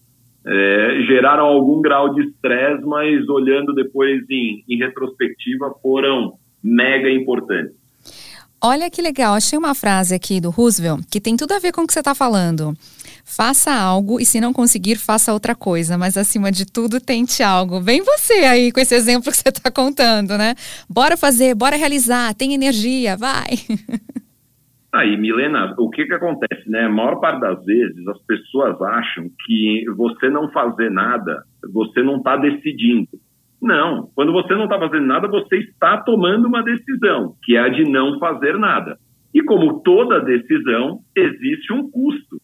É, 0.44 1.04
geraram 1.06 1.44
algum 1.44 1.80
grau 1.80 2.12
de 2.14 2.22
estresse, 2.22 2.84
mas 2.84 3.28
olhando 3.28 3.72
depois 3.72 4.22
em, 4.28 4.64
em 4.68 4.78
retrospectiva, 4.78 5.72
foram 5.80 6.32
mega 6.64 7.08
importantes. 7.10 7.76
Olha 8.64 8.90
que 8.90 9.02
legal, 9.02 9.34
achei 9.34 9.58
uma 9.58 9.74
frase 9.74 10.14
aqui 10.14 10.40
do 10.40 10.50
Roosevelt 10.50 11.04
que 11.10 11.20
tem 11.20 11.36
tudo 11.36 11.52
a 11.52 11.58
ver 11.58 11.72
com 11.72 11.82
o 11.82 11.86
que 11.86 11.92
você 11.92 11.98
está 11.98 12.14
falando. 12.14 12.74
Faça 13.24 13.72
algo 13.72 14.20
e 14.20 14.24
se 14.24 14.40
não 14.40 14.52
conseguir, 14.52 14.96
faça 14.96 15.32
outra 15.32 15.54
coisa, 15.54 15.96
mas 15.96 16.16
acima 16.16 16.50
de 16.50 16.66
tudo, 16.66 17.00
tente 17.00 17.42
algo. 17.42 17.80
Vem 17.80 18.02
você 18.02 18.34
aí 18.44 18.72
com 18.72 18.80
esse 18.80 18.94
exemplo 18.94 19.30
que 19.30 19.36
você 19.36 19.48
está 19.48 19.70
contando, 19.70 20.36
né? 20.36 20.54
Bora 20.88 21.16
fazer, 21.16 21.54
bora 21.54 21.76
realizar, 21.76 22.34
tem 22.34 22.54
energia, 22.54 23.16
vai. 23.16 23.50
Aí, 24.94 25.16
Milena, 25.16 25.74
o 25.78 25.88
que 25.88 26.04
que 26.04 26.12
acontece, 26.12 26.68
né? 26.68 26.82
A 26.84 26.88
maior 26.90 27.18
parte 27.18 27.40
das 27.40 27.64
vezes 27.64 28.06
as 28.06 28.20
pessoas 28.26 28.78
acham 28.82 29.26
que 29.46 29.84
você 29.96 30.28
não 30.28 30.50
fazer 30.50 30.90
nada, 30.90 31.44
você 31.72 32.02
não 32.02 32.18
está 32.18 32.36
decidindo. 32.36 33.08
Não, 33.62 34.10
quando 34.14 34.32
você 34.32 34.54
não 34.54 34.64
está 34.64 34.78
fazendo 34.78 35.06
nada, 35.06 35.28
você 35.28 35.60
está 35.60 35.96
tomando 35.96 36.46
uma 36.46 36.62
decisão, 36.62 37.34
que 37.42 37.56
é 37.56 37.60
a 37.60 37.68
de 37.68 37.84
não 37.84 38.18
fazer 38.18 38.58
nada. 38.58 38.98
E 39.32 39.42
como 39.42 39.80
toda 39.80 40.20
decisão, 40.20 40.98
existe 41.16 41.72
um 41.72 41.90
custo. 41.90 42.41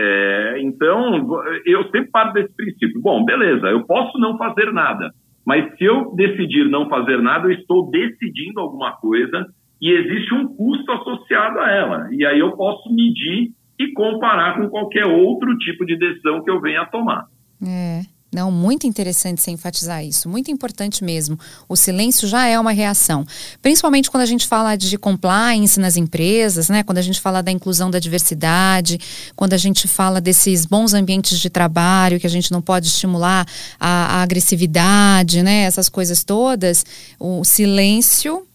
É, 0.00 0.60
então, 0.60 1.26
eu 1.66 1.82
sempre 1.90 2.08
paro 2.12 2.32
desse 2.32 2.54
princípio. 2.54 3.00
Bom, 3.02 3.24
beleza, 3.24 3.66
eu 3.66 3.84
posso 3.84 4.16
não 4.18 4.38
fazer 4.38 4.72
nada, 4.72 5.10
mas 5.44 5.76
se 5.76 5.84
eu 5.84 6.14
decidir 6.14 6.68
não 6.68 6.88
fazer 6.88 7.20
nada, 7.20 7.48
eu 7.48 7.52
estou 7.52 7.90
decidindo 7.90 8.60
alguma 8.60 8.92
coisa 8.92 9.44
e 9.82 9.90
existe 9.90 10.32
um 10.34 10.46
custo 10.54 10.92
associado 10.92 11.58
a 11.58 11.70
ela. 11.70 12.08
E 12.12 12.24
aí 12.24 12.38
eu 12.38 12.52
posso 12.52 12.94
medir 12.94 13.50
e 13.76 13.92
comparar 13.92 14.56
com 14.56 14.68
qualquer 14.68 15.04
outro 15.04 15.56
tipo 15.58 15.84
de 15.84 15.96
decisão 15.96 16.44
que 16.44 16.50
eu 16.50 16.60
venha 16.60 16.82
a 16.82 16.86
tomar. 16.86 17.24
É. 17.60 18.02
Não, 18.30 18.50
muito 18.50 18.86
interessante 18.86 19.40
você 19.40 19.50
enfatizar 19.50 20.04
isso, 20.04 20.28
muito 20.28 20.50
importante 20.50 21.02
mesmo. 21.02 21.38
O 21.66 21.74
silêncio 21.74 22.28
já 22.28 22.46
é 22.46 22.60
uma 22.60 22.72
reação, 22.72 23.26
principalmente 23.62 24.10
quando 24.10 24.22
a 24.22 24.26
gente 24.26 24.46
fala 24.46 24.76
de 24.76 24.98
compliance 24.98 25.80
nas 25.80 25.96
empresas, 25.96 26.68
né? 26.68 26.82
Quando 26.82 26.98
a 26.98 27.02
gente 27.02 27.20
fala 27.20 27.42
da 27.42 27.50
inclusão 27.50 27.90
da 27.90 27.98
diversidade, 27.98 29.00
quando 29.34 29.54
a 29.54 29.56
gente 29.56 29.88
fala 29.88 30.20
desses 30.20 30.66
bons 30.66 30.92
ambientes 30.92 31.38
de 31.40 31.48
trabalho 31.48 32.20
que 32.20 32.26
a 32.26 32.30
gente 32.30 32.52
não 32.52 32.60
pode 32.60 32.88
estimular 32.88 33.46
a, 33.80 34.18
a 34.18 34.22
agressividade, 34.22 35.42
né? 35.42 35.62
Essas 35.62 35.88
coisas 35.88 36.22
todas, 36.22 36.84
o 37.18 37.42
silêncio 37.44 38.46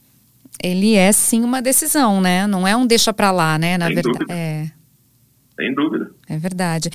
ele 0.61 0.93
é 0.93 1.11
sim 1.11 1.43
uma 1.43 1.63
decisão, 1.63 2.21
né? 2.21 2.45
Não 2.45 2.67
é 2.67 2.75
um 2.75 2.85
deixa 2.85 3.11
para 3.11 3.31
lá, 3.31 3.57
né? 3.57 3.75
Na 3.77 3.89
verdade, 3.89 4.25
é. 4.29 4.69
Sem 5.55 5.73
dúvida. 5.73 6.11
É 6.29 6.37
verdade. 6.37 6.91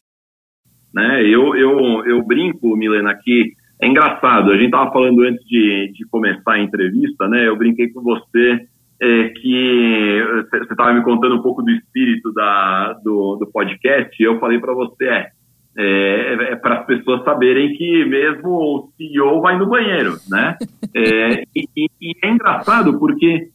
Né? 0.95 1.23
Eu, 1.23 1.55
eu, 1.55 2.07
eu 2.07 2.23
brinco, 2.25 2.77
Milena, 2.77 3.15
que 3.15 3.53
é 3.81 3.87
engraçado. 3.87 4.51
A 4.51 4.55
gente 4.55 4.67
estava 4.67 4.91
falando 4.91 5.23
antes 5.23 5.45
de, 5.47 5.93
de 5.93 6.05
começar 6.11 6.55
a 6.55 6.63
entrevista, 6.63 7.29
né? 7.29 7.47
Eu 7.47 7.57
brinquei 7.57 7.89
com 7.91 8.03
você 8.03 8.67
é, 9.01 9.29
que 9.29 10.23
você 10.51 10.73
estava 10.73 10.93
me 10.93 11.03
contando 11.03 11.37
um 11.37 11.43
pouco 11.43 11.63
do 11.63 11.71
espírito 11.71 12.33
da, 12.33 12.95
do, 13.05 13.37
do 13.37 13.47
podcast. 13.53 14.11
E 14.21 14.27
eu 14.27 14.39
falei 14.41 14.59
para 14.59 14.75
você 14.75 15.05
é, 15.05 15.31
é, 15.77 16.53
é 16.53 16.57
para 16.57 16.81
as 16.81 16.87
pessoas 16.87 17.23
saberem 17.23 17.73
que 17.75 18.05
mesmo 18.05 18.49
o 18.49 18.93
CEO 18.97 19.41
vai 19.41 19.57
no 19.57 19.69
banheiro, 19.69 20.17
né? 20.29 20.57
É, 20.95 21.45
e, 21.55 21.69
e, 21.77 22.15
é 22.25 22.31
engraçado 22.31 22.99
porque 22.99 23.49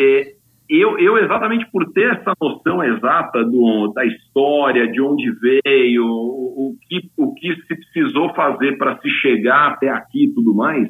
é, 0.00 0.32
eu, 0.80 0.98
eu, 0.98 1.18
exatamente 1.18 1.66
por 1.70 1.92
ter 1.92 2.14
essa 2.14 2.32
noção 2.40 2.82
exata 2.82 3.44
do, 3.44 3.92
da 3.94 4.06
história, 4.06 4.90
de 4.90 5.02
onde 5.02 5.30
veio, 5.32 6.04
o, 6.04 6.70
o, 6.70 6.76
que, 6.88 7.00
o 7.18 7.34
que 7.34 7.54
se 7.66 7.74
precisou 7.74 8.32
fazer 8.34 8.78
para 8.78 8.96
se 8.98 9.10
chegar 9.10 9.72
até 9.72 9.90
aqui 9.90 10.24
e 10.24 10.34
tudo 10.34 10.54
mais, 10.54 10.88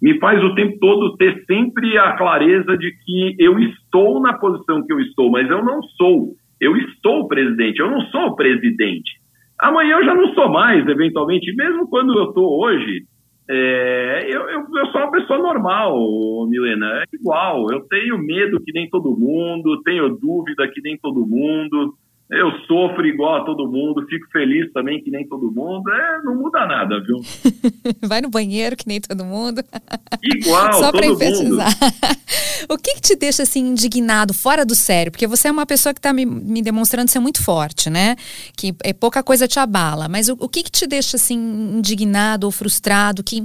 me 0.00 0.18
faz 0.18 0.42
o 0.44 0.54
tempo 0.54 0.78
todo 0.78 1.16
ter 1.16 1.44
sempre 1.46 1.98
a 1.98 2.12
clareza 2.16 2.76
de 2.76 2.92
que 3.04 3.34
eu 3.38 3.58
estou 3.58 4.20
na 4.20 4.34
posição 4.34 4.84
que 4.84 4.92
eu 4.92 5.00
estou, 5.00 5.30
mas 5.30 5.48
eu 5.50 5.64
não 5.64 5.82
sou. 5.82 6.34
Eu 6.60 6.76
estou 6.76 7.26
presidente, 7.26 7.80
eu 7.80 7.90
não 7.90 8.02
sou 8.02 8.36
presidente. 8.36 9.10
Amanhã 9.58 9.96
eu 9.96 10.04
já 10.04 10.14
não 10.14 10.32
sou 10.34 10.48
mais, 10.48 10.86
eventualmente, 10.86 11.54
mesmo 11.56 11.88
quando 11.88 12.16
eu 12.16 12.24
estou 12.24 12.60
hoje, 12.62 13.04
é, 13.48 14.26
eu, 14.30 14.40
eu, 14.48 14.60
eu, 14.74 14.86
sou 14.86 15.02
uma 15.02 15.10
pessoa 15.10 15.38
normal, 15.38 16.46
Milena, 16.48 17.02
é 17.02 17.04
igual. 17.12 17.70
Eu 17.70 17.80
tenho 17.88 18.18
medo 18.18 18.60
que 18.60 18.72
nem 18.72 18.88
todo 18.88 19.16
mundo, 19.16 19.82
tenho 19.82 20.16
dúvida 20.16 20.66
que 20.68 20.80
nem 20.80 20.96
todo 20.96 21.26
mundo, 21.26 21.94
eu 22.30 22.50
sofro 22.66 23.06
igual 23.06 23.42
a 23.42 23.44
todo 23.44 23.70
mundo, 23.70 24.06
fico 24.08 24.26
feliz 24.32 24.72
também 24.72 25.02
que 25.02 25.10
nem 25.10 25.28
todo 25.28 25.52
mundo. 25.52 25.90
É, 25.90 26.22
não 26.22 26.34
muda 26.34 26.66
nada, 26.66 26.98
viu? 27.00 27.20
Vai 28.02 28.22
no 28.22 28.30
banheiro 28.30 28.76
que 28.76 28.88
nem 28.88 28.98
todo 28.98 29.24
mundo. 29.24 29.62
Igual, 30.24 30.72
Só 30.72 30.90
para 30.90 31.06
enfatizar. 31.06 31.68
o 32.70 32.78
que, 32.78 32.94
que, 32.94 33.02
te 33.02 33.16
deixa 33.16 33.42
assim 33.42 33.60
indignado, 33.68 34.32
fora 34.32 34.64
do 34.64 34.74
sério? 34.74 35.12
Porque 35.12 35.26
você 35.26 35.48
é 35.48 35.52
uma 35.52 35.66
pessoa 35.66 35.92
que 35.92 35.98
está 35.98 36.14
me, 36.14 36.24
me, 36.24 36.62
demonstrando 36.62 37.10
ser 37.10 37.20
muito 37.20 37.44
forte, 37.44 37.90
né? 37.90 38.16
Que 38.56 38.74
é 38.82 38.94
pouca 38.94 39.22
coisa 39.22 39.46
te 39.46 39.58
abala. 39.58 40.08
Mas 40.08 40.30
o, 40.30 40.36
o 40.40 40.48
que, 40.48 40.62
que 40.62 40.72
te 40.72 40.86
deixa 40.86 41.16
assim 41.16 41.36
indignado 41.76 42.44
ou 42.44 42.50
frustrado 42.50 43.22
que, 43.22 43.42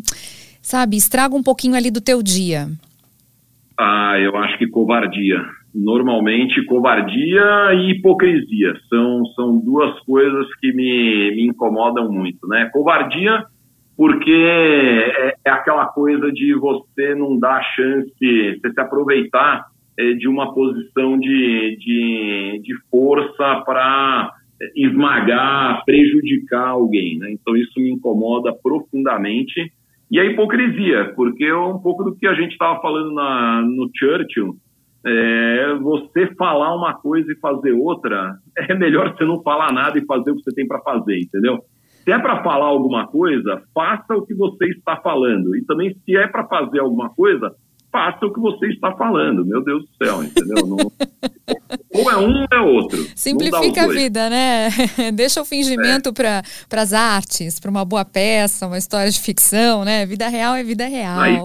sabe, 0.62 0.96
estraga 0.96 1.36
um 1.36 1.44
pouquinho 1.44 1.76
ali 1.76 1.92
do 1.92 2.00
teu 2.00 2.24
dia? 2.24 2.70
Ah, 3.78 4.16
eu 4.20 4.38
acho 4.38 4.58
que 4.58 4.68
covardia 4.68 5.59
normalmente 5.74 6.66
covardia 6.66 7.74
e 7.74 7.92
hipocrisia 7.92 8.74
são, 8.90 9.26
são 9.36 9.58
duas 9.60 10.00
coisas 10.02 10.48
que 10.56 10.74
me, 10.74 11.36
me 11.36 11.48
incomodam 11.48 12.12
muito, 12.12 12.48
né? 12.48 12.70
Covardia 12.74 13.46
porque 14.00 14.32
é, 14.32 15.36
é, 15.46 15.52
aquela 15.52 15.86
coisa 15.88 16.32
de 16.32 16.54
você 16.56 17.14
não 17.16 17.38
dar 17.38 17.62
chance, 17.76 18.10
você 18.18 18.72
se 18.74 18.80
aproveitar 18.80 19.66
é, 20.00 20.14
de 20.14 20.26
uma 20.26 20.54
posição 20.54 21.20
de, 21.20 21.76
de, 21.78 22.62
de 22.64 22.74
força 22.90 23.62
para 23.66 24.32
esmagar, 24.74 25.84
prejudicar 25.84 26.70
alguém, 26.70 27.18
né? 27.18 27.30
Então 27.32 27.58
isso 27.58 27.78
me 27.78 27.92
incomoda 27.92 28.54
profundamente. 28.54 29.70
E 30.10 30.18
a 30.18 30.24
hipocrisia, 30.24 31.12
porque 31.14 31.44
é 31.44 31.56
um 31.56 31.80
pouco 31.80 32.06
do 32.06 32.16
que 32.16 32.26
a 32.26 32.34
gente 32.36 32.54
estava 32.54 32.82
falando 32.82 33.14
na, 33.14 33.62
no 33.62 33.90
Churchill, 33.94 34.56
é, 35.10 35.74
você 35.76 36.28
falar 36.36 36.76
uma 36.76 36.94
coisa 36.94 37.32
e 37.32 37.40
fazer 37.40 37.72
outra, 37.72 38.36
é 38.58 38.74
melhor 38.76 39.16
você 39.16 39.26
não 39.26 39.42
falar 39.42 39.74
nada 39.74 39.98
e 39.98 40.06
fazer 40.06 40.32
o 40.32 40.36
que 40.36 40.44
você 40.44 40.54
tem 40.54 40.68
para 40.68 40.80
fazer, 40.82 41.20
entendeu? 41.20 41.60
Se 42.04 42.12
é 42.12 42.20
para 42.20 42.44
falar 42.44 42.68
alguma 42.68 43.08
coisa, 43.08 43.62
faça 43.74 44.16
o 44.16 44.26
que 44.26 44.34
você 44.34 44.66
está 44.68 44.98
falando. 44.98 45.56
E 45.56 45.64
também, 45.66 45.96
se 46.06 46.16
é 46.16 46.28
para 46.28 46.48
fazer 46.48 46.80
alguma 46.80 47.10
coisa, 47.10 47.54
faça 47.92 48.26
o 48.26 48.34
que 48.34 48.40
você 48.40 48.68
está 48.68 48.92
falando. 48.94 49.46
Meu 49.46 49.64
Deus 49.64 49.84
do 49.84 50.06
céu, 50.06 50.24
entendeu? 50.24 50.66
Não... 50.66 50.78
ou 51.94 52.12
é 52.12 52.18
um 52.18 52.42
ou 52.42 52.48
é 52.52 52.62
outro. 52.62 52.98
Simplifica 53.16 53.84
a 53.84 53.88
vida, 53.88 54.30
né? 54.30 54.70
Deixa 55.14 55.42
o 55.42 55.46
fingimento 55.46 56.10
é. 56.10 56.42
para 56.70 56.82
as 56.82 56.94
artes, 56.94 57.60
para 57.60 57.70
uma 57.70 57.84
boa 57.84 58.06
peça, 58.06 58.68
uma 58.68 58.78
história 58.78 59.12
de 59.12 59.20
ficção, 59.20 59.84
né? 59.84 60.06
Vida 60.06 60.28
real 60.28 60.56
é 60.56 60.64
vida 60.64 60.86
real. 60.88 61.20
Aí, 61.20 61.38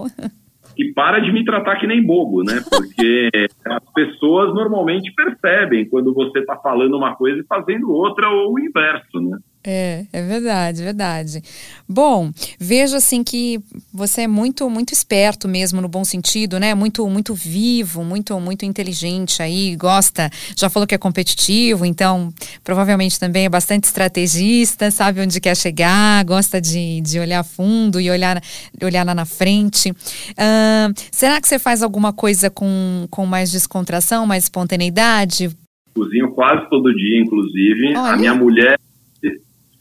e 0.77 0.93
para 0.93 1.21
de 1.21 1.33
me 1.33 1.45
tratar 1.45 1.77
que 1.77 1.87
nem 1.87 2.05
bobo, 2.05 2.43
né? 2.43 2.63
Porque 2.69 3.31
as 3.67 3.93
pessoas 3.93 4.55
normalmente 4.55 5.13
percebem 5.15 5.89
quando 5.89 6.13
você 6.13 6.41
está 6.41 6.57
falando 6.57 6.97
uma 6.97 7.15
coisa 7.17 7.41
e 7.41 7.47
fazendo 7.47 7.91
outra 7.91 8.29
ou 8.29 8.55
o 8.55 8.59
inverso, 8.59 9.21
né? 9.21 9.39
É, 9.67 10.05
é 10.13 10.21
verdade, 10.21 10.83
verdade. 10.83 11.43
Bom, 11.89 12.31
vejo 12.61 12.97
assim 12.97 13.25
que 13.25 13.59
você 13.91 14.23
é 14.23 14.29
muito, 14.29 14.69
muito 14.69 14.93
esperto 14.93 15.49
mesmo 15.49 15.81
no 15.81 15.89
bom 15.89 16.05
sentido, 16.05 16.61
né? 16.61 16.75
Muito, 16.75 17.09
muito 17.09 17.35
vivo, 17.35 18.05
muito, 18.05 18.39
muito 18.39 18.67
inteligente 18.67 19.43
aí, 19.43 19.75
gosta, 19.75 20.29
já 20.55 20.69
falou 20.69 20.87
que 20.87 20.95
é 20.95 20.99
competitivo, 20.99 21.87
então 21.87 22.31
provavelmente 22.63 23.19
também 23.19 23.47
é 23.47 23.49
bastante 23.49 23.85
estrategista, 23.85 24.91
sabe 24.91 25.23
onde 25.23 25.41
quer 25.41 25.57
chegar, 25.57 26.23
gosta 26.27 26.61
de, 26.61 27.01
de 27.01 27.19
olhar 27.19 27.43
fundo 27.43 27.99
e 27.99 28.11
olhar, 28.11 28.43
olhar 28.83 29.07
lá 29.07 29.15
na 29.15 29.25
frente. 29.25 29.93
Uh, 29.93 30.93
será 31.11 31.41
que 31.41 31.49
você 31.49 31.59
faz 31.59 31.83
alguma 31.83 32.13
coisa 32.13 32.51
com, 32.51 33.07
com 33.11 33.25
mais 33.25 33.51
descontração, 33.55 34.27
mais 34.27 34.45
espontaneidade? 34.45 35.49
Cozinho 35.95 36.33
quase 36.33 36.69
todo 36.69 36.95
dia, 36.95 37.21
inclusive. 37.21 37.97
Olha. 37.97 38.15
A 38.15 38.17
minha 38.17 38.35
mulher 38.35 38.79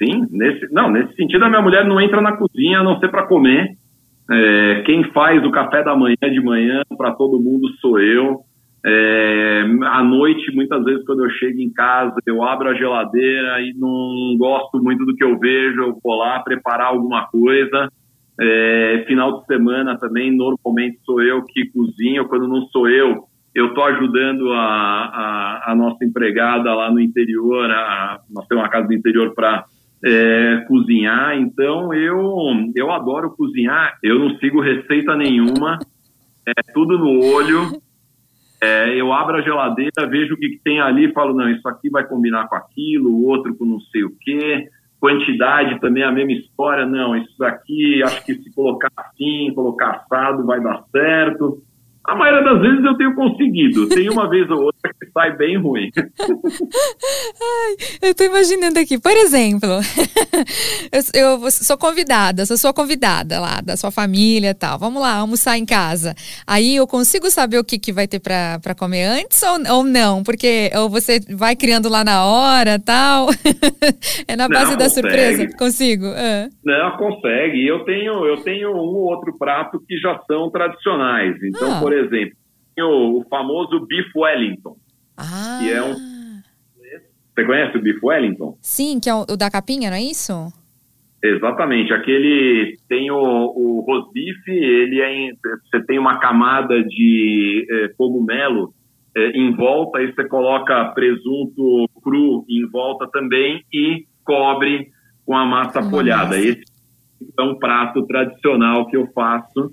Sim, 0.03 0.27
nesse, 0.31 0.71
não, 0.73 0.91
nesse 0.91 1.15
sentido 1.15 1.43
a 1.45 1.49
minha 1.49 1.62
mulher 1.62 1.86
não 1.86 2.01
entra 2.01 2.21
na 2.21 2.36
cozinha 2.36 2.79
a 2.79 2.83
não 2.83 2.99
ser 2.99 3.09
para 3.09 3.27
comer. 3.27 3.69
É, 4.29 4.83
quem 4.86 5.03
faz 5.12 5.45
o 5.45 5.51
café 5.51 5.83
da 5.83 5.95
manhã 5.95 6.15
de 6.21 6.41
manhã 6.41 6.81
para 6.97 7.12
todo 7.12 7.39
mundo 7.39 7.69
sou 7.79 7.99
eu. 7.99 8.41
É, 8.86 9.63
à 9.86 10.03
noite, 10.03 10.53
muitas 10.53 10.83
vezes, 10.83 11.05
quando 11.05 11.23
eu 11.23 11.29
chego 11.31 11.59
em 11.59 11.71
casa, 11.71 12.15
eu 12.25 12.43
abro 12.43 12.69
a 12.69 12.73
geladeira 12.73 13.62
e 13.62 13.73
não 13.77 14.36
gosto 14.38 14.81
muito 14.81 15.05
do 15.05 15.15
que 15.15 15.23
eu 15.23 15.39
vejo, 15.39 15.81
eu 15.81 15.97
vou 16.03 16.15
lá 16.15 16.39
preparar 16.39 16.88
alguma 16.88 17.25
coisa. 17.27 17.89
É, 18.39 19.05
final 19.07 19.39
de 19.39 19.45
semana 19.45 19.97
também, 19.97 20.36
normalmente 20.36 20.99
sou 21.05 21.21
eu 21.21 21.43
que 21.45 21.71
cozinho. 21.71 22.27
Quando 22.27 22.47
não 22.47 22.62
sou 22.67 22.89
eu, 22.89 23.23
eu 23.54 23.68
estou 23.68 23.84
ajudando 23.86 24.52
a, 24.52 24.58
a, 24.58 25.72
a, 25.72 25.76
nossa 25.76 26.04
empregada 26.04 26.74
lá 26.74 26.92
no 26.92 27.00
interior. 27.00 27.70
A, 27.70 28.20
nós 28.30 28.48
temos 28.48 28.63
uma 28.63 28.70
casa 28.70 28.88
do 28.88 28.94
interior 28.94 29.34
para 29.36 29.66
é, 30.04 30.66
cozinhar, 30.68 31.38
então 31.38 31.94
eu, 31.94 32.46
eu 32.76 32.92
adoro 32.92 33.32
cozinhar, 33.32 33.98
eu 34.04 34.20
não 34.20 34.38
sigo 34.38 34.60
receita 34.60 35.16
nenhuma, 35.16 35.80
é 36.46 36.74
tudo 36.74 36.98
no 36.98 37.24
olho. 37.24 37.82
É, 38.62 38.96
eu 38.96 39.12
abro 39.12 39.38
a 39.38 39.42
geladeira, 39.42 40.08
vejo 40.10 40.36
o 40.36 40.38
que, 40.38 40.60
tem 40.63 40.80
ali 40.80 41.12
falo, 41.12 41.34
não, 41.34 41.50
isso 41.50 41.68
aqui 41.68 41.89
vai 41.89 42.06
combinar 42.06 42.48
com 42.48 42.56
aquilo, 42.56 43.10
o 43.10 43.28
outro 43.28 43.56
com 43.56 43.66
não 43.66 43.80
sei 43.80 44.04
o 44.04 44.13
quê. 44.22 44.68
Quantidade 45.00 45.82
também 45.82 46.02
a 46.02 46.12
mesma 46.12 46.32
história, 46.32 46.86
não, 46.86 47.16
isso 47.16 47.44
aqui 47.44 48.02
acho 48.04 48.26
que 48.26 48.36
se 48.36 48.54
colocar 48.54 48.89
assim, 48.96 49.52
colocar 49.54 49.92
assado 49.92 50.46
vai 50.46 50.62
dar 50.62 50.82
certo. 50.92 51.62
A 52.06 52.16
maioria 52.16 52.44
das 52.44 52.60
vezes 52.60 52.84
eu 52.84 52.98
tenho 52.98 53.16
conseguido. 53.16 53.88
Tem 53.88 54.10
uma 54.10 54.30
vez 54.30 54.50
ou 54.50 54.63
outra 54.63 54.92
que 55.00 55.10
sai 55.12 55.38
bem 55.38 55.58
ruim. 55.58 55.89
Ai, 56.20 57.76
eu 58.02 58.13
tô 58.13 58.26
imaginando 58.26 58.78
aqui, 58.78 59.00
por 59.00 59.12
exemplo, 59.12 59.70
eu, 60.92 61.39
eu, 61.39 61.52
sou 61.52 61.78
convidada, 61.78 62.46
sou 62.46 62.58
sua 62.58 62.74
convidada 62.74 63.39
lá, 63.39 63.62
da 63.62 63.78
sua 63.78 63.89
família 63.89 64.50
e 64.50 64.54
tal. 64.54 64.78
Vamos 64.78 65.02
lá, 65.02 65.16
almoçar 65.16 65.58
em 65.58 65.66
casa. 65.66 66.13
Aí 66.46 66.76
eu 66.76 66.86
consigo 66.86 67.30
saber 67.30 67.58
o 67.58 67.63
que, 67.63 67.80
que 67.80 67.94
vai 67.94 68.06
ter 68.06 68.20
para 68.20 68.76
comer 68.78 69.06
antes 69.06 69.42
ou, 69.42 69.78
ou 69.78 69.84
não? 69.86 70.24
Porque 70.24 70.72
ou 70.76 70.89
você 70.89 71.22
vai 71.30 71.56
criando 71.56 71.88
lá 71.88 72.04
na 72.04 72.26
hora 72.26 72.80
tal. 72.80 73.28
é 74.28 74.36
na 74.36 74.50
base 74.50 74.72
não, 74.72 74.78
da 74.78 74.86
consegue. 74.86 75.08
surpresa? 75.08 75.58
Consigo? 75.58 76.06
Não, 76.66 76.98
consegue. 76.98 77.66
Eu 77.66 77.86
tenho, 77.86 78.26
eu 78.26 78.38
tenho 78.44 78.72
um 78.72 78.94
ou 78.94 79.10
outro 79.10 79.38
prato 79.38 79.80
que 79.88 79.98
já 79.98 80.20
são 80.28 80.50
tradicionais. 80.52 81.36
Então, 81.42 81.78
ah. 81.78 81.80
por 81.80 81.92
por 81.93 82.06
exemplo, 82.06 82.38
o, 82.79 83.19
o 83.19 83.25
famoso 83.29 83.86
Beef 83.86 84.08
Wellington. 84.15 84.75
Ah. 85.17 85.60
Que 85.62 85.71
é 85.71 85.84
um. 85.84 85.93
Você 85.93 87.45
conhece 87.45 87.77
o 87.77 87.82
Beef 87.82 88.03
Wellington? 88.03 88.58
Sim, 88.62 88.99
que 88.99 89.10
é 89.10 89.13
o, 89.13 89.21
o 89.21 89.38
da 89.38 89.49
capinha, 89.49 89.89
não 89.89 89.97
é 89.97 90.03
isso? 90.03 90.51
Exatamente. 91.23 91.93
Aquele 91.93 92.77
tem 92.89 93.10
o, 93.10 93.17
o 93.17 93.82
rosbife, 93.88 94.51
ele 94.51 95.01
é 95.01 95.13
em, 95.13 95.38
você 95.71 95.84
tem 95.86 95.97
uma 95.97 96.19
camada 96.19 96.84
de 96.84 97.65
é, 97.69 97.88
cogumelo 97.97 98.73
é, 99.15 99.29
em 99.29 99.56
volta, 99.56 99.99
aí 99.99 100.13
você 100.13 100.27
coloca 100.27 100.86
presunto 100.93 101.88
cru 102.03 102.45
em 102.49 102.67
volta 102.69 103.08
também 103.12 103.63
e 103.71 104.06
cobre 104.25 104.89
com 105.25 105.36
a 105.36 105.45
massa 105.45 105.82
folhada. 105.82 106.38
Esse 106.38 106.63
é 107.39 107.41
um 107.41 107.58
prato 107.58 108.06
tradicional 108.06 108.86
que 108.88 108.97
eu 108.97 109.08
faço 109.13 109.71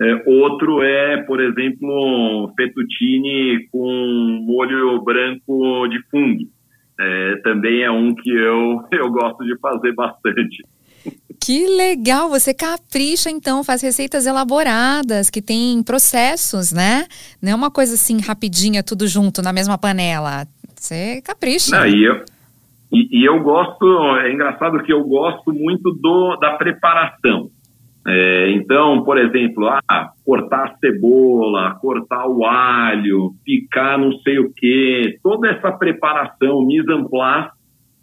é, 0.00 0.22
outro 0.26 0.82
é, 0.82 1.22
por 1.24 1.40
exemplo, 1.40 2.52
fettuccine 2.56 3.68
com 3.70 4.40
molho 4.46 5.02
branco 5.02 5.86
de 5.88 6.02
fungo. 6.10 6.48
É, 6.98 7.36
também 7.42 7.82
é 7.82 7.90
um 7.90 8.14
que 8.14 8.30
eu, 8.30 8.82
eu 8.92 9.10
gosto 9.10 9.44
de 9.44 9.58
fazer 9.58 9.92
bastante. 9.94 10.64
Que 11.42 11.66
legal! 11.66 12.28
Você 12.28 12.52
capricha, 12.52 13.30
então, 13.30 13.64
faz 13.64 13.80
receitas 13.82 14.26
elaboradas, 14.26 15.30
que 15.30 15.40
tem 15.40 15.82
processos, 15.82 16.72
né? 16.72 17.06
Não 17.42 17.52
é 17.52 17.54
uma 17.54 17.70
coisa 17.70 17.94
assim 17.94 18.20
rapidinha, 18.20 18.82
tudo 18.82 19.06
junto 19.06 19.40
na 19.40 19.52
mesma 19.52 19.78
panela. 19.78 20.46
Você 20.76 21.22
capricha. 21.22 21.78
Não, 21.78 21.86
e, 21.86 22.04
eu, 22.04 22.24
e, 22.92 23.20
e 23.20 23.24
eu 23.24 23.42
gosto, 23.42 23.86
é 24.18 24.32
engraçado 24.32 24.82
que 24.82 24.92
eu 24.92 25.02
gosto 25.04 25.52
muito 25.52 25.90
do, 25.92 26.36
da 26.36 26.52
preparação. 26.52 27.50
É, 28.06 28.50
então, 28.52 29.04
por 29.04 29.18
exemplo, 29.18 29.68
ah, 29.68 30.10
cortar 30.24 30.68
a 30.68 30.76
cebola, 30.78 31.78
cortar 31.80 32.26
o 32.26 32.44
alho, 32.46 33.34
picar 33.44 33.98
não 33.98 34.12
sei 34.20 34.38
o 34.38 34.52
que, 34.52 35.18
toda 35.22 35.50
essa 35.50 35.70
preparação, 35.72 36.64
mise 36.64 36.90
en 36.90 37.06
place, 37.08 37.50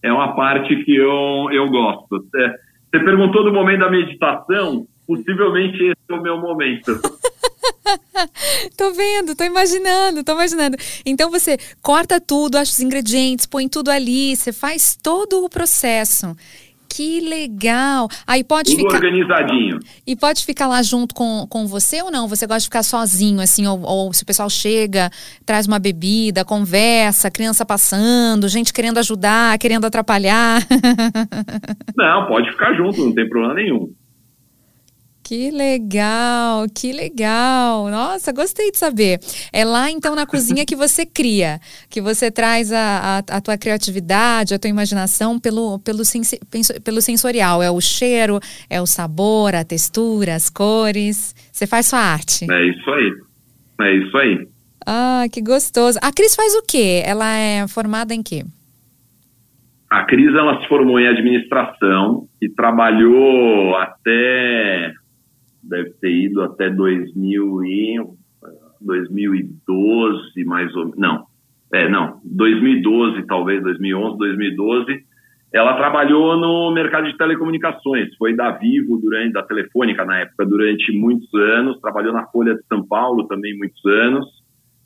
é 0.04 0.14
uma 0.14 0.36
parte 0.36 0.84
que 0.84 0.96
eu, 0.96 1.50
eu 1.52 1.68
gosto. 1.70 2.24
É, 2.36 2.54
você 2.92 3.04
perguntou 3.04 3.44
do 3.44 3.52
momento 3.52 3.80
da 3.80 3.90
meditação, 3.90 4.86
possivelmente 5.08 5.84
esse 5.84 5.98
é 6.10 6.14
o 6.14 6.22
meu 6.22 6.38
momento. 6.38 6.92
tô 8.78 8.92
vendo, 8.94 9.36
tô 9.36 9.44
imaginando, 9.44 10.24
tô 10.24 10.34
imaginando. 10.34 10.78
Então 11.06 11.32
você 11.32 11.58
corta 11.82 12.22
tudo, 12.22 12.58
acha 12.58 12.72
os 12.72 12.80
ingredientes, 12.80 13.46
põe 13.46 13.68
tudo 13.68 13.90
ali, 13.90 14.36
você 14.36 14.54
faz 14.54 14.96
todo 14.96 15.44
o 15.44 15.50
processo. 15.50 16.36
Que 16.90 17.20
legal! 17.20 18.08
Aí 18.26 18.44
pode 18.44 18.72
Tudo 18.72 18.84
ficar. 18.84 18.96
organizadinho. 18.96 19.80
E 20.06 20.16
pode 20.16 20.46
ficar 20.46 20.68
lá 20.68 20.82
junto 20.82 21.14
com, 21.14 21.46
com 21.50 21.68
você 21.68 22.02
ou 22.02 22.10
não? 22.10 22.28
Você 22.28 22.48
gosta 22.48 22.62
de 22.62 22.66
ficar 22.66 22.84
sozinho, 22.84 23.42
assim, 23.42 23.68
ou, 23.68 23.82
ou 23.82 24.14
se 24.14 24.24
o 24.24 24.26
pessoal 24.26 24.50
chega, 24.50 25.10
traz 25.46 25.68
uma 25.68 25.80
bebida, 25.80 26.46
conversa, 26.46 27.30
criança 27.32 27.66
passando, 27.66 28.48
gente 28.48 28.74
querendo 28.74 28.98
ajudar, 29.00 29.58
querendo 29.60 29.86
atrapalhar. 29.86 30.62
Não, 31.98 32.28
pode 32.28 32.50
ficar 32.52 32.74
junto, 32.74 33.04
não 33.04 33.14
tem 33.14 33.28
problema 33.28 33.56
nenhum. 33.56 33.92
Que 35.28 35.52
legal, 35.52 36.68
que 36.74 36.94
legal. 36.94 37.90
Nossa, 37.90 38.32
gostei 38.32 38.72
de 38.72 38.78
saber. 38.78 39.20
É 39.52 39.66
lá 39.66 39.92
então 39.92 40.16
na 40.16 40.26
cozinha 40.26 40.66
que 40.66 40.74
você 40.74 41.06
cria, 41.06 41.60
que 41.90 42.00
você 42.00 42.32
traz 42.32 42.72
a, 42.72 42.78
a, 43.30 43.36
a 43.36 43.42
tua 43.42 43.58
criatividade, 43.58 44.54
a 44.54 44.60
tua 44.60 44.70
imaginação 44.70 45.38
pelo, 45.38 45.80
pelo, 45.80 46.06
sensi, 46.06 46.40
pelo 46.82 47.02
sensorial. 47.02 47.62
É 47.62 47.70
o 47.70 47.82
cheiro, 47.82 48.40
é 48.70 48.80
o 48.80 48.86
sabor, 48.86 49.54
a 49.54 49.66
textura, 49.66 50.34
as 50.34 50.50
cores. 50.50 51.36
Você 51.52 51.68
faz 51.68 51.88
sua 51.88 52.00
arte. 52.00 52.50
É 52.50 52.66
isso 52.66 52.90
aí. 52.90 53.12
É 53.82 53.96
isso 53.98 54.18
aí. 54.18 54.48
Ah, 54.86 55.26
que 55.30 55.42
gostoso. 55.42 56.00
A 56.02 56.10
Cris 56.14 56.38
faz 56.38 56.56
o 56.56 56.64
quê? 56.66 57.04
Ela 57.06 57.36
é 57.36 57.68
formada 57.68 58.14
em 58.14 58.24
quê? 58.24 58.46
A 59.90 60.06
Cris 60.06 60.34
ela 60.34 60.62
se 60.62 60.70
formou 60.70 60.98
em 60.98 61.08
administração 61.10 62.30
e 62.42 62.48
trabalhou 62.48 63.76
até 63.76 64.94
deve 65.68 65.92
ter 66.02 66.12
ido 66.12 66.42
até 66.42 66.70
2000 66.70 67.64
e, 67.64 68.00
2012, 68.82 70.44
mais 70.46 70.74
ou 70.76 70.86
menos. 70.86 70.98
Não, 70.98 71.26
é, 71.74 71.90
não, 71.90 72.20
2012, 72.24 73.26
talvez, 73.28 73.62
2011, 73.62 74.18
2012. 74.18 75.06
Ela 75.54 75.78
trabalhou 75.78 76.36
no 76.38 76.72
mercado 76.72 77.10
de 77.10 77.18
telecomunicações, 77.18 78.14
foi 78.18 78.36
da 78.36 78.52
Vivo 78.52 78.98
durante, 78.98 79.32
da 79.32 79.44
Telefônica 79.44 80.04
na 80.04 80.20
época, 80.20 80.46
durante 80.46 80.92
muitos 80.92 81.34
anos, 81.34 81.80
trabalhou 81.80 82.14
na 82.14 82.28
Folha 82.28 82.54
de 82.54 82.64
São 82.68 82.86
Paulo 82.86 83.28
também 83.28 83.58
muitos 83.58 83.84
anos. 83.86 84.26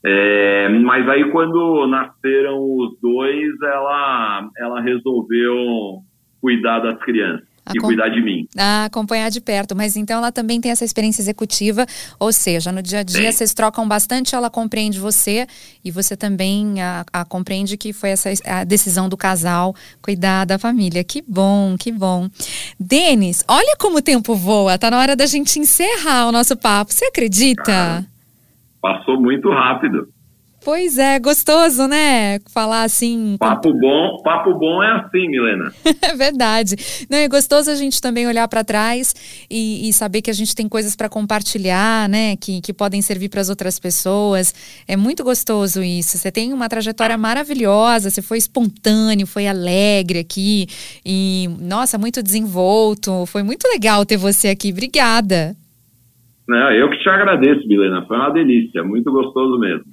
É, 0.04 0.68
mas 0.68 1.08
aí 1.08 1.30
quando 1.30 1.86
nasceram 1.86 2.58
os 2.60 2.98
dois, 3.00 3.52
ela, 3.62 4.48
ela 4.56 4.80
resolveu 4.80 6.00
cuidar 6.40 6.80
das 6.80 6.98
crianças 7.00 7.51
e 7.74 7.78
cuidar 7.78 8.08
de 8.08 8.20
mim. 8.22 8.48
Ah, 8.56 8.86
acompanhar 8.86 9.30
de 9.30 9.40
perto. 9.40 9.76
Mas 9.76 9.96
então 9.96 10.18
ela 10.18 10.32
também 10.32 10.60
tem 10.60 10.70
essa 10.70 10.84
experiência 10.84 11.22
executiva, 11.22 11.86
ou 12.18 12.32
seja, 12.32 12.72
no 12.72 12.82
dia 12.82 13.00
a 13.00 13.02
dia 13.02 13.30
Sim. 13.30 13.38
vocês 13.38 13.54
trocam 13.54 13.86
bastante, 13.86 14.34
ela 14.34 14.50
compreende 14.50 14.98
você 14.98 15.46
e 15.84 15.90
você 15.90 16.16
também 16.16 16.80
a, 16.80 17.04
a, 17.12 17.24
compreende 17.24 17.76
que 17.76 17.92
foi 17.92 18.10
essa 18.10 18.30
a 18.46 18.64
decisão 18.64 19.08
do 19.08 19.16
casal 19.16 19.74
cuidar 20.00 20.44
da 20.44 20.58
família. 20.58 21.04
Que 21.04 21.22
bom, 21.22 21.76
que 21.78 21.92
bom. 21.92 22.28
Denis, 22.78 23.44
olha 23.46 23.76
como 23.78 23.98
o 23.98 24.02
tempo 24.02 24.34
voa. 24.34 24.78
Tá 24.78 24.90
na 24.90 24.98
hora 24.98 25.14
da 25.14 25.26
gente 25.26 25.58
encerrar 25.58 26.26
o 26.26 26.32
nosso 26.32 26.56
papo. 26.56 26.92
Você 26.92 27.04
acredita? 27.04 28.06
passou 28.82 29.18
muito 29.18 29.48
rápido. 29.48 30.08
Pois 30.64 30.96
é, 30.96 31.18
gostoso, 31.18 31.88
né? 31.88 32.38
Falar 32.54 32.84
assim. 32.84 33.36
Papo 33.36 33.72
bom, 33.72 34.22
papo 34.22 34.54
bom 34.56 34.80
é 34.80 34.92
assim, 34.92 35.26
Milena. 35.26 35.72
é 36.02 36.14
verdade. 36.14 36.76
Não, 37.10 37.18
é 37.18 37.26
gostoso 37.26 37.68
a 37.68 37.74
gente 37.74 38.00
também 38.00 38.28
olhar 38.28 38.46
para 38.46 38.62
trás 38.62 39.12
e, 39.50 39.88
e, 39.88 39.92
saber 39.92 40.22
que 40.22 40.30
a 40.30 40.34
gente 40.34 40.54
tem 40.54 40.68
coisas 40.68 40.94
para 40.94 41.08
compartilhar, 41.08 42.08
né? 42.08 42.36
Que, 42.36 42.60
que 42.60 42.72
podem 42.72 43.02
servir 43.02 43.28
para 43.28 43.40
as 43.40 43.48
outras 43.48 43.80
pessoas. 43.80 44.54
É 44.86 44.96
muito 44.96 45.24
gostoso 45.24 45.82
isso. 45.82 46.16
Você 46.16 46.30
tem 46.30 46.52
uma 46.52 46.68
trajetória 46.68 47.18
maravilhosa, 47.18 48.08
você 48.08 48.22
foi 48.22 48.38
espontâneo, 48.38 49.26
foi 49.26 49.48
alegre 49.48 50.20
aqui 50.20 50.68
e, 51.04 51.48
nossa, 51.60 51.98
muito 51.98 52.22
desenvolto. 52.22 53.26
Foi 53.26 53.42
muito 53.42 53.66
legal 53.66 54.06
ter 54.06 54.16
você 54.16 54.48
aqui. 54.48 54.70
Obrigada. 54.70 55.56
Não, 56.46 56.70
eu 56.72 56.90
que 56.90 56.98
te 56.98 57.08
agradeço, 57.08 57.66
Milena. 57.66 58.04
Foi 58.06 58.16
uma 58.16 58.30
delícia, 58.30 58.82
muito 58.84 59.10
gostoso 59.10 59.58
mesmo. 59.58 59.84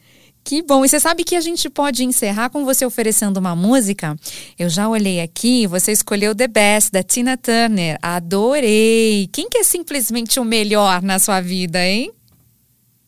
Que 0.50 0.64
bom. 0.64 0.84
E 0.84 0.90
você 0.90 1.00
sabe 1.00 1.24
que 1.24 1.36
a 1.36 1.42
gente 1.42 1.70
pode 1.70 2.04
encerrar 2.04 2.50
com 2.50 2.66
você 2.66 2.84
oferecendo 2.84 3.38
uma 3.38 3.56
música? 3.56 4.16
Eu 4.58 4.68
já 4.68 4.90
olhei 4.90 5.22
aqui, 5.22 5.68
você 5.68 5.92
escolheu 5.92 6.34
The 6.34 6.48
Best, 6.48 6.92
da 6.92 7.04
Tina 7.04 7.38
Turner. 7.38 8.00
Adorei. 8.02 9.30
Quem 9.32 9.48
que 9.48 9.60
é 9.60 9.64
simplesmente 9.64 10.40
o 10.40 10.44
melhor 10.44 11.04
na 11.04 11.20
sua 11.20 11.40
vida, 11.40 11.78
hein? 11.86 12.12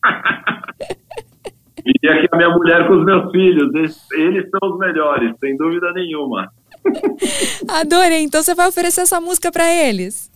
e 1.84 2.08
aqui 2.08 2.28
a 2.30 2.36
minha 2.36 2.50
mulher 2.50 2.86
com 2.86 3.00
os 3.00 3.04
meus 3.04 3.28
filhos. 3.32 3.74
Eles 4.12 4.48
são 4.48 4.70
os 4.70 4.78
melhores, 4.78 5.34
sem 5.40 5.56
dúvida 5.56 5.92
nenhuma. 5.94 6.48
Adorei. 7.68 8.22
Então 8.22 8.40
você 8.40 8.54
vai 8.54 8.68
oferecer 8.68 9.00
essa 9.00 9.20
música 9.20 9.50
para 9.50 9.68
eles? 9.68 10.31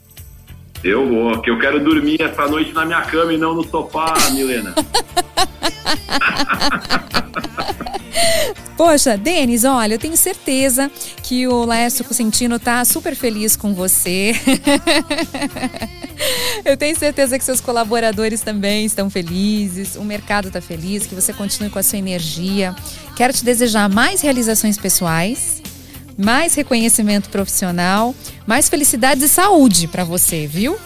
Eu 0.82 1.08
vou, 1.08 1.40
que 1.40 1.50
eu 1.50 1.58
quero 1.58 1.82
dormir 1.82 2.20
essa 2.20 2.46
noite 2.46 2.72
na 2.72 2.84
minha 2.84 3.02
cama 3.02 3.32
e 3.32 3.38
não 3.38 3.54
no 3.54 3.68
sofá, 3.68 4.14
Milena. 4.32 4.74
Poxa, 8.76 9.16
Denis, 9.16 9.64
olha, 9.64 9.94
eu 9.94 9.98
tenho 9.98 10.16
certeza 10.18 10.90
que 11.22 11.48
o 11.48 11.64
Laércio 11.64 12.04
Cosentino 12.04 12.58
tá 12.58 12.84
super 12.84 13.16
feliz 13.16 13.56
com 13.56 13.72
você. 13.72 14.34
eu 16.62 16.76
tenho 16.76 16.94
certeza 16.94 17.38
que 17.38 17.44
seus 17.44 17.58
colaboradores 17.58 18.42
também 18.42 18.84
estão 18.84 19.08
felizes, 19.08 19.96
o 19.96 20.04
mercado 20.04 20.48
está 20.48 20.60
feliz, 20.60 21.06
que 21.06 21.14
você 21.14 21.32
continue 21.32 21.70
com 21.70 21.78
a 21.78 21.82
sua 21.82 21.98
energia. 21.98 22.76
Quero 23.16 23.32
te 23.32 23.42
desejar 23.42 23.88
mais 23.88 24.20
realizações 24.20 24.76
pessoais, 24.76 25.62
mais 26.16 26.55
reconhecimento 26.55 27.29
profissional, 27.29 28.14
mais 28.46 28.68
felicidades 28.68 29.24
e 29.24 29.29
saúde 29.29 29.87
para 29.88 30.05
você, 30.05 30.46
viu? 30.46 30.76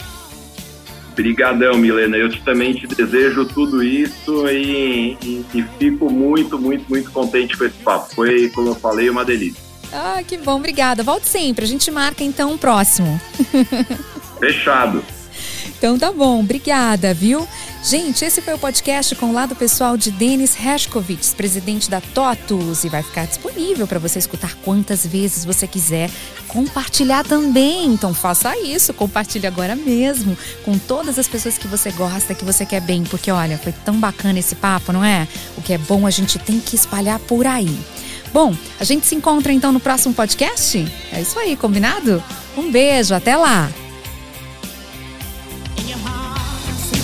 Obrigadão, 1.13 1.77
Milena. 1.77 2.17
Eu 2.17 2.31
também 2.43 2.73
te 2.73 2.87
desejo 2.87 3.45
tudo 3.45 3.83
isso 3.83 4.49
e, 4.49 5.19
e, 5.23 5.45
e, 5.55 5.65
fico 5.79 6.11
muito, 6.11 6.59
muito, 6.59 6.89
muito 6.89 7.11
contente 7.11 7.57
com 7.57 7.65
esse 7.65 7.77
papo. 7.79 8.15
Foi, 8.15 8.49
como 8.51 8.69
eu 8.69 8.75
falei, 8.75 9.11
uma 9.11 9.25
delícia. 9.25 9.63
Ah, 9.93 10.23
que 10.27 10.39
bom, 10.39 10.57
obrigada. 10.57 11.03
Volte 11.03 11.29
sempre. 11.29 11.65
A 11.65 11.69
gente 11.69 11.91
marca 11.91 12.25
então 12.25 12.51
o 12.51 12.55
um 12.55 12.59
próximo. 12.59 13.21
Fechado. 14.41 15.05
Então 15.81 15.99
tá 15.99 16.13
bom, 16.13 16.41
obrigada, 16.41 17.15
viu? 17.15 17.49
Gente, 17.83 18.23
esse 18.23 18.43
foi 18.43 18.53
o 18.53 18.59
podcast 18.59 19.15
com 19.15 19.31
o 19.31 19.33
lado 19.33 19.57
pessoal 19.57 19.97
de 19.97 20.11
Denis 20.11 20.55
Hershkovitz, 20.55 21.33
presidente 21.33 21.89
da 21.89 22.03
TOTUS, 22.03 22.85
e 22.85 22.91
vai 22.91 23.03
ficar 23.03 23.27
disponível 23.27 23.87
para 23.87 23.99
você 23.99 24.19
escutar 24.19 24.55
quantas 24.57 25.07
vezes 25.07 25.43
você 25.43 25.67
quiser. 25.67 26.11
Compartilhar 26.49 27.25
também, 27.25 27.87
então 27.87 28.13
faça 28.13 28.55
isso, 28.59 28.93
compartilhe 28.93 29.47
agora 29.47 29.75
mesmo 29.75 30.37
com 30.67 30.77
todas 30.77 31.19
as 31.19 31.27
pessoas 31.27 31.57
que 31.57 31.67
você 31.67 31.91
gosta, 31.93 32.35
que 32.35 32.45
você 32.45 32.67
quer 32.67 32.83
bem, 32.83 33.03
porque 33.05 33.31
olha, 33.31 33.57
foi 33.57 33.73
tão 33.73 33.99
bacana 33.99 34.39
esse 34.39 34.57
papo, 34.57 34.93
não 34.93 35.03
é? 35.03 35.27
O 35.57 35.63
que 35.63 35.73
é 35.73 35.79
bom 35.79 36.07
a 36.07 36.11
gente 36.11 36.39
tem 36.39 36.61
que 36.61 36.77
espalhar 36.77 37.19
por 37.21 37.47
aí. 37.47 37.75
Bom, 38.35 38.55
a 38.79 38.85
gente 38.85 39.07
se 39.07 39.15
encontra 39.15 39.51
então 39.51 39.73
no 39.73 39.81
próximo 39.81 40.13
podcast? 40.13 40.87
É 41.11 41.23
isso 41.23 41.39
aí, 41.39 41.57
combinado? 41.57 42.23
Um 42.55 42.71
beijo, 42.71 43.15
até 43.15 43.35
lá! 43.35 43.71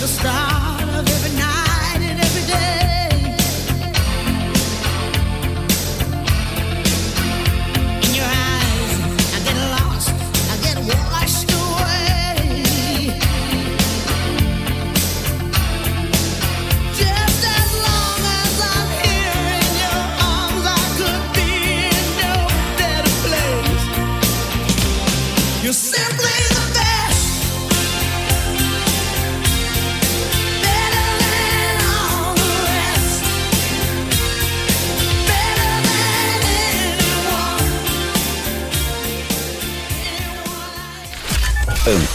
stop. 0.06 0.55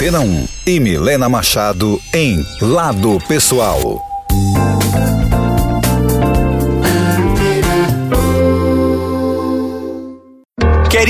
Antena 0.01 0.19
1 0.19 0.47
e 0.65 0.79
Milena 0.79 1.29
Machado 1.29 2.01
em 2.11 2.43
Lado 2.59 3.19
Pessoal. 3.27 4.10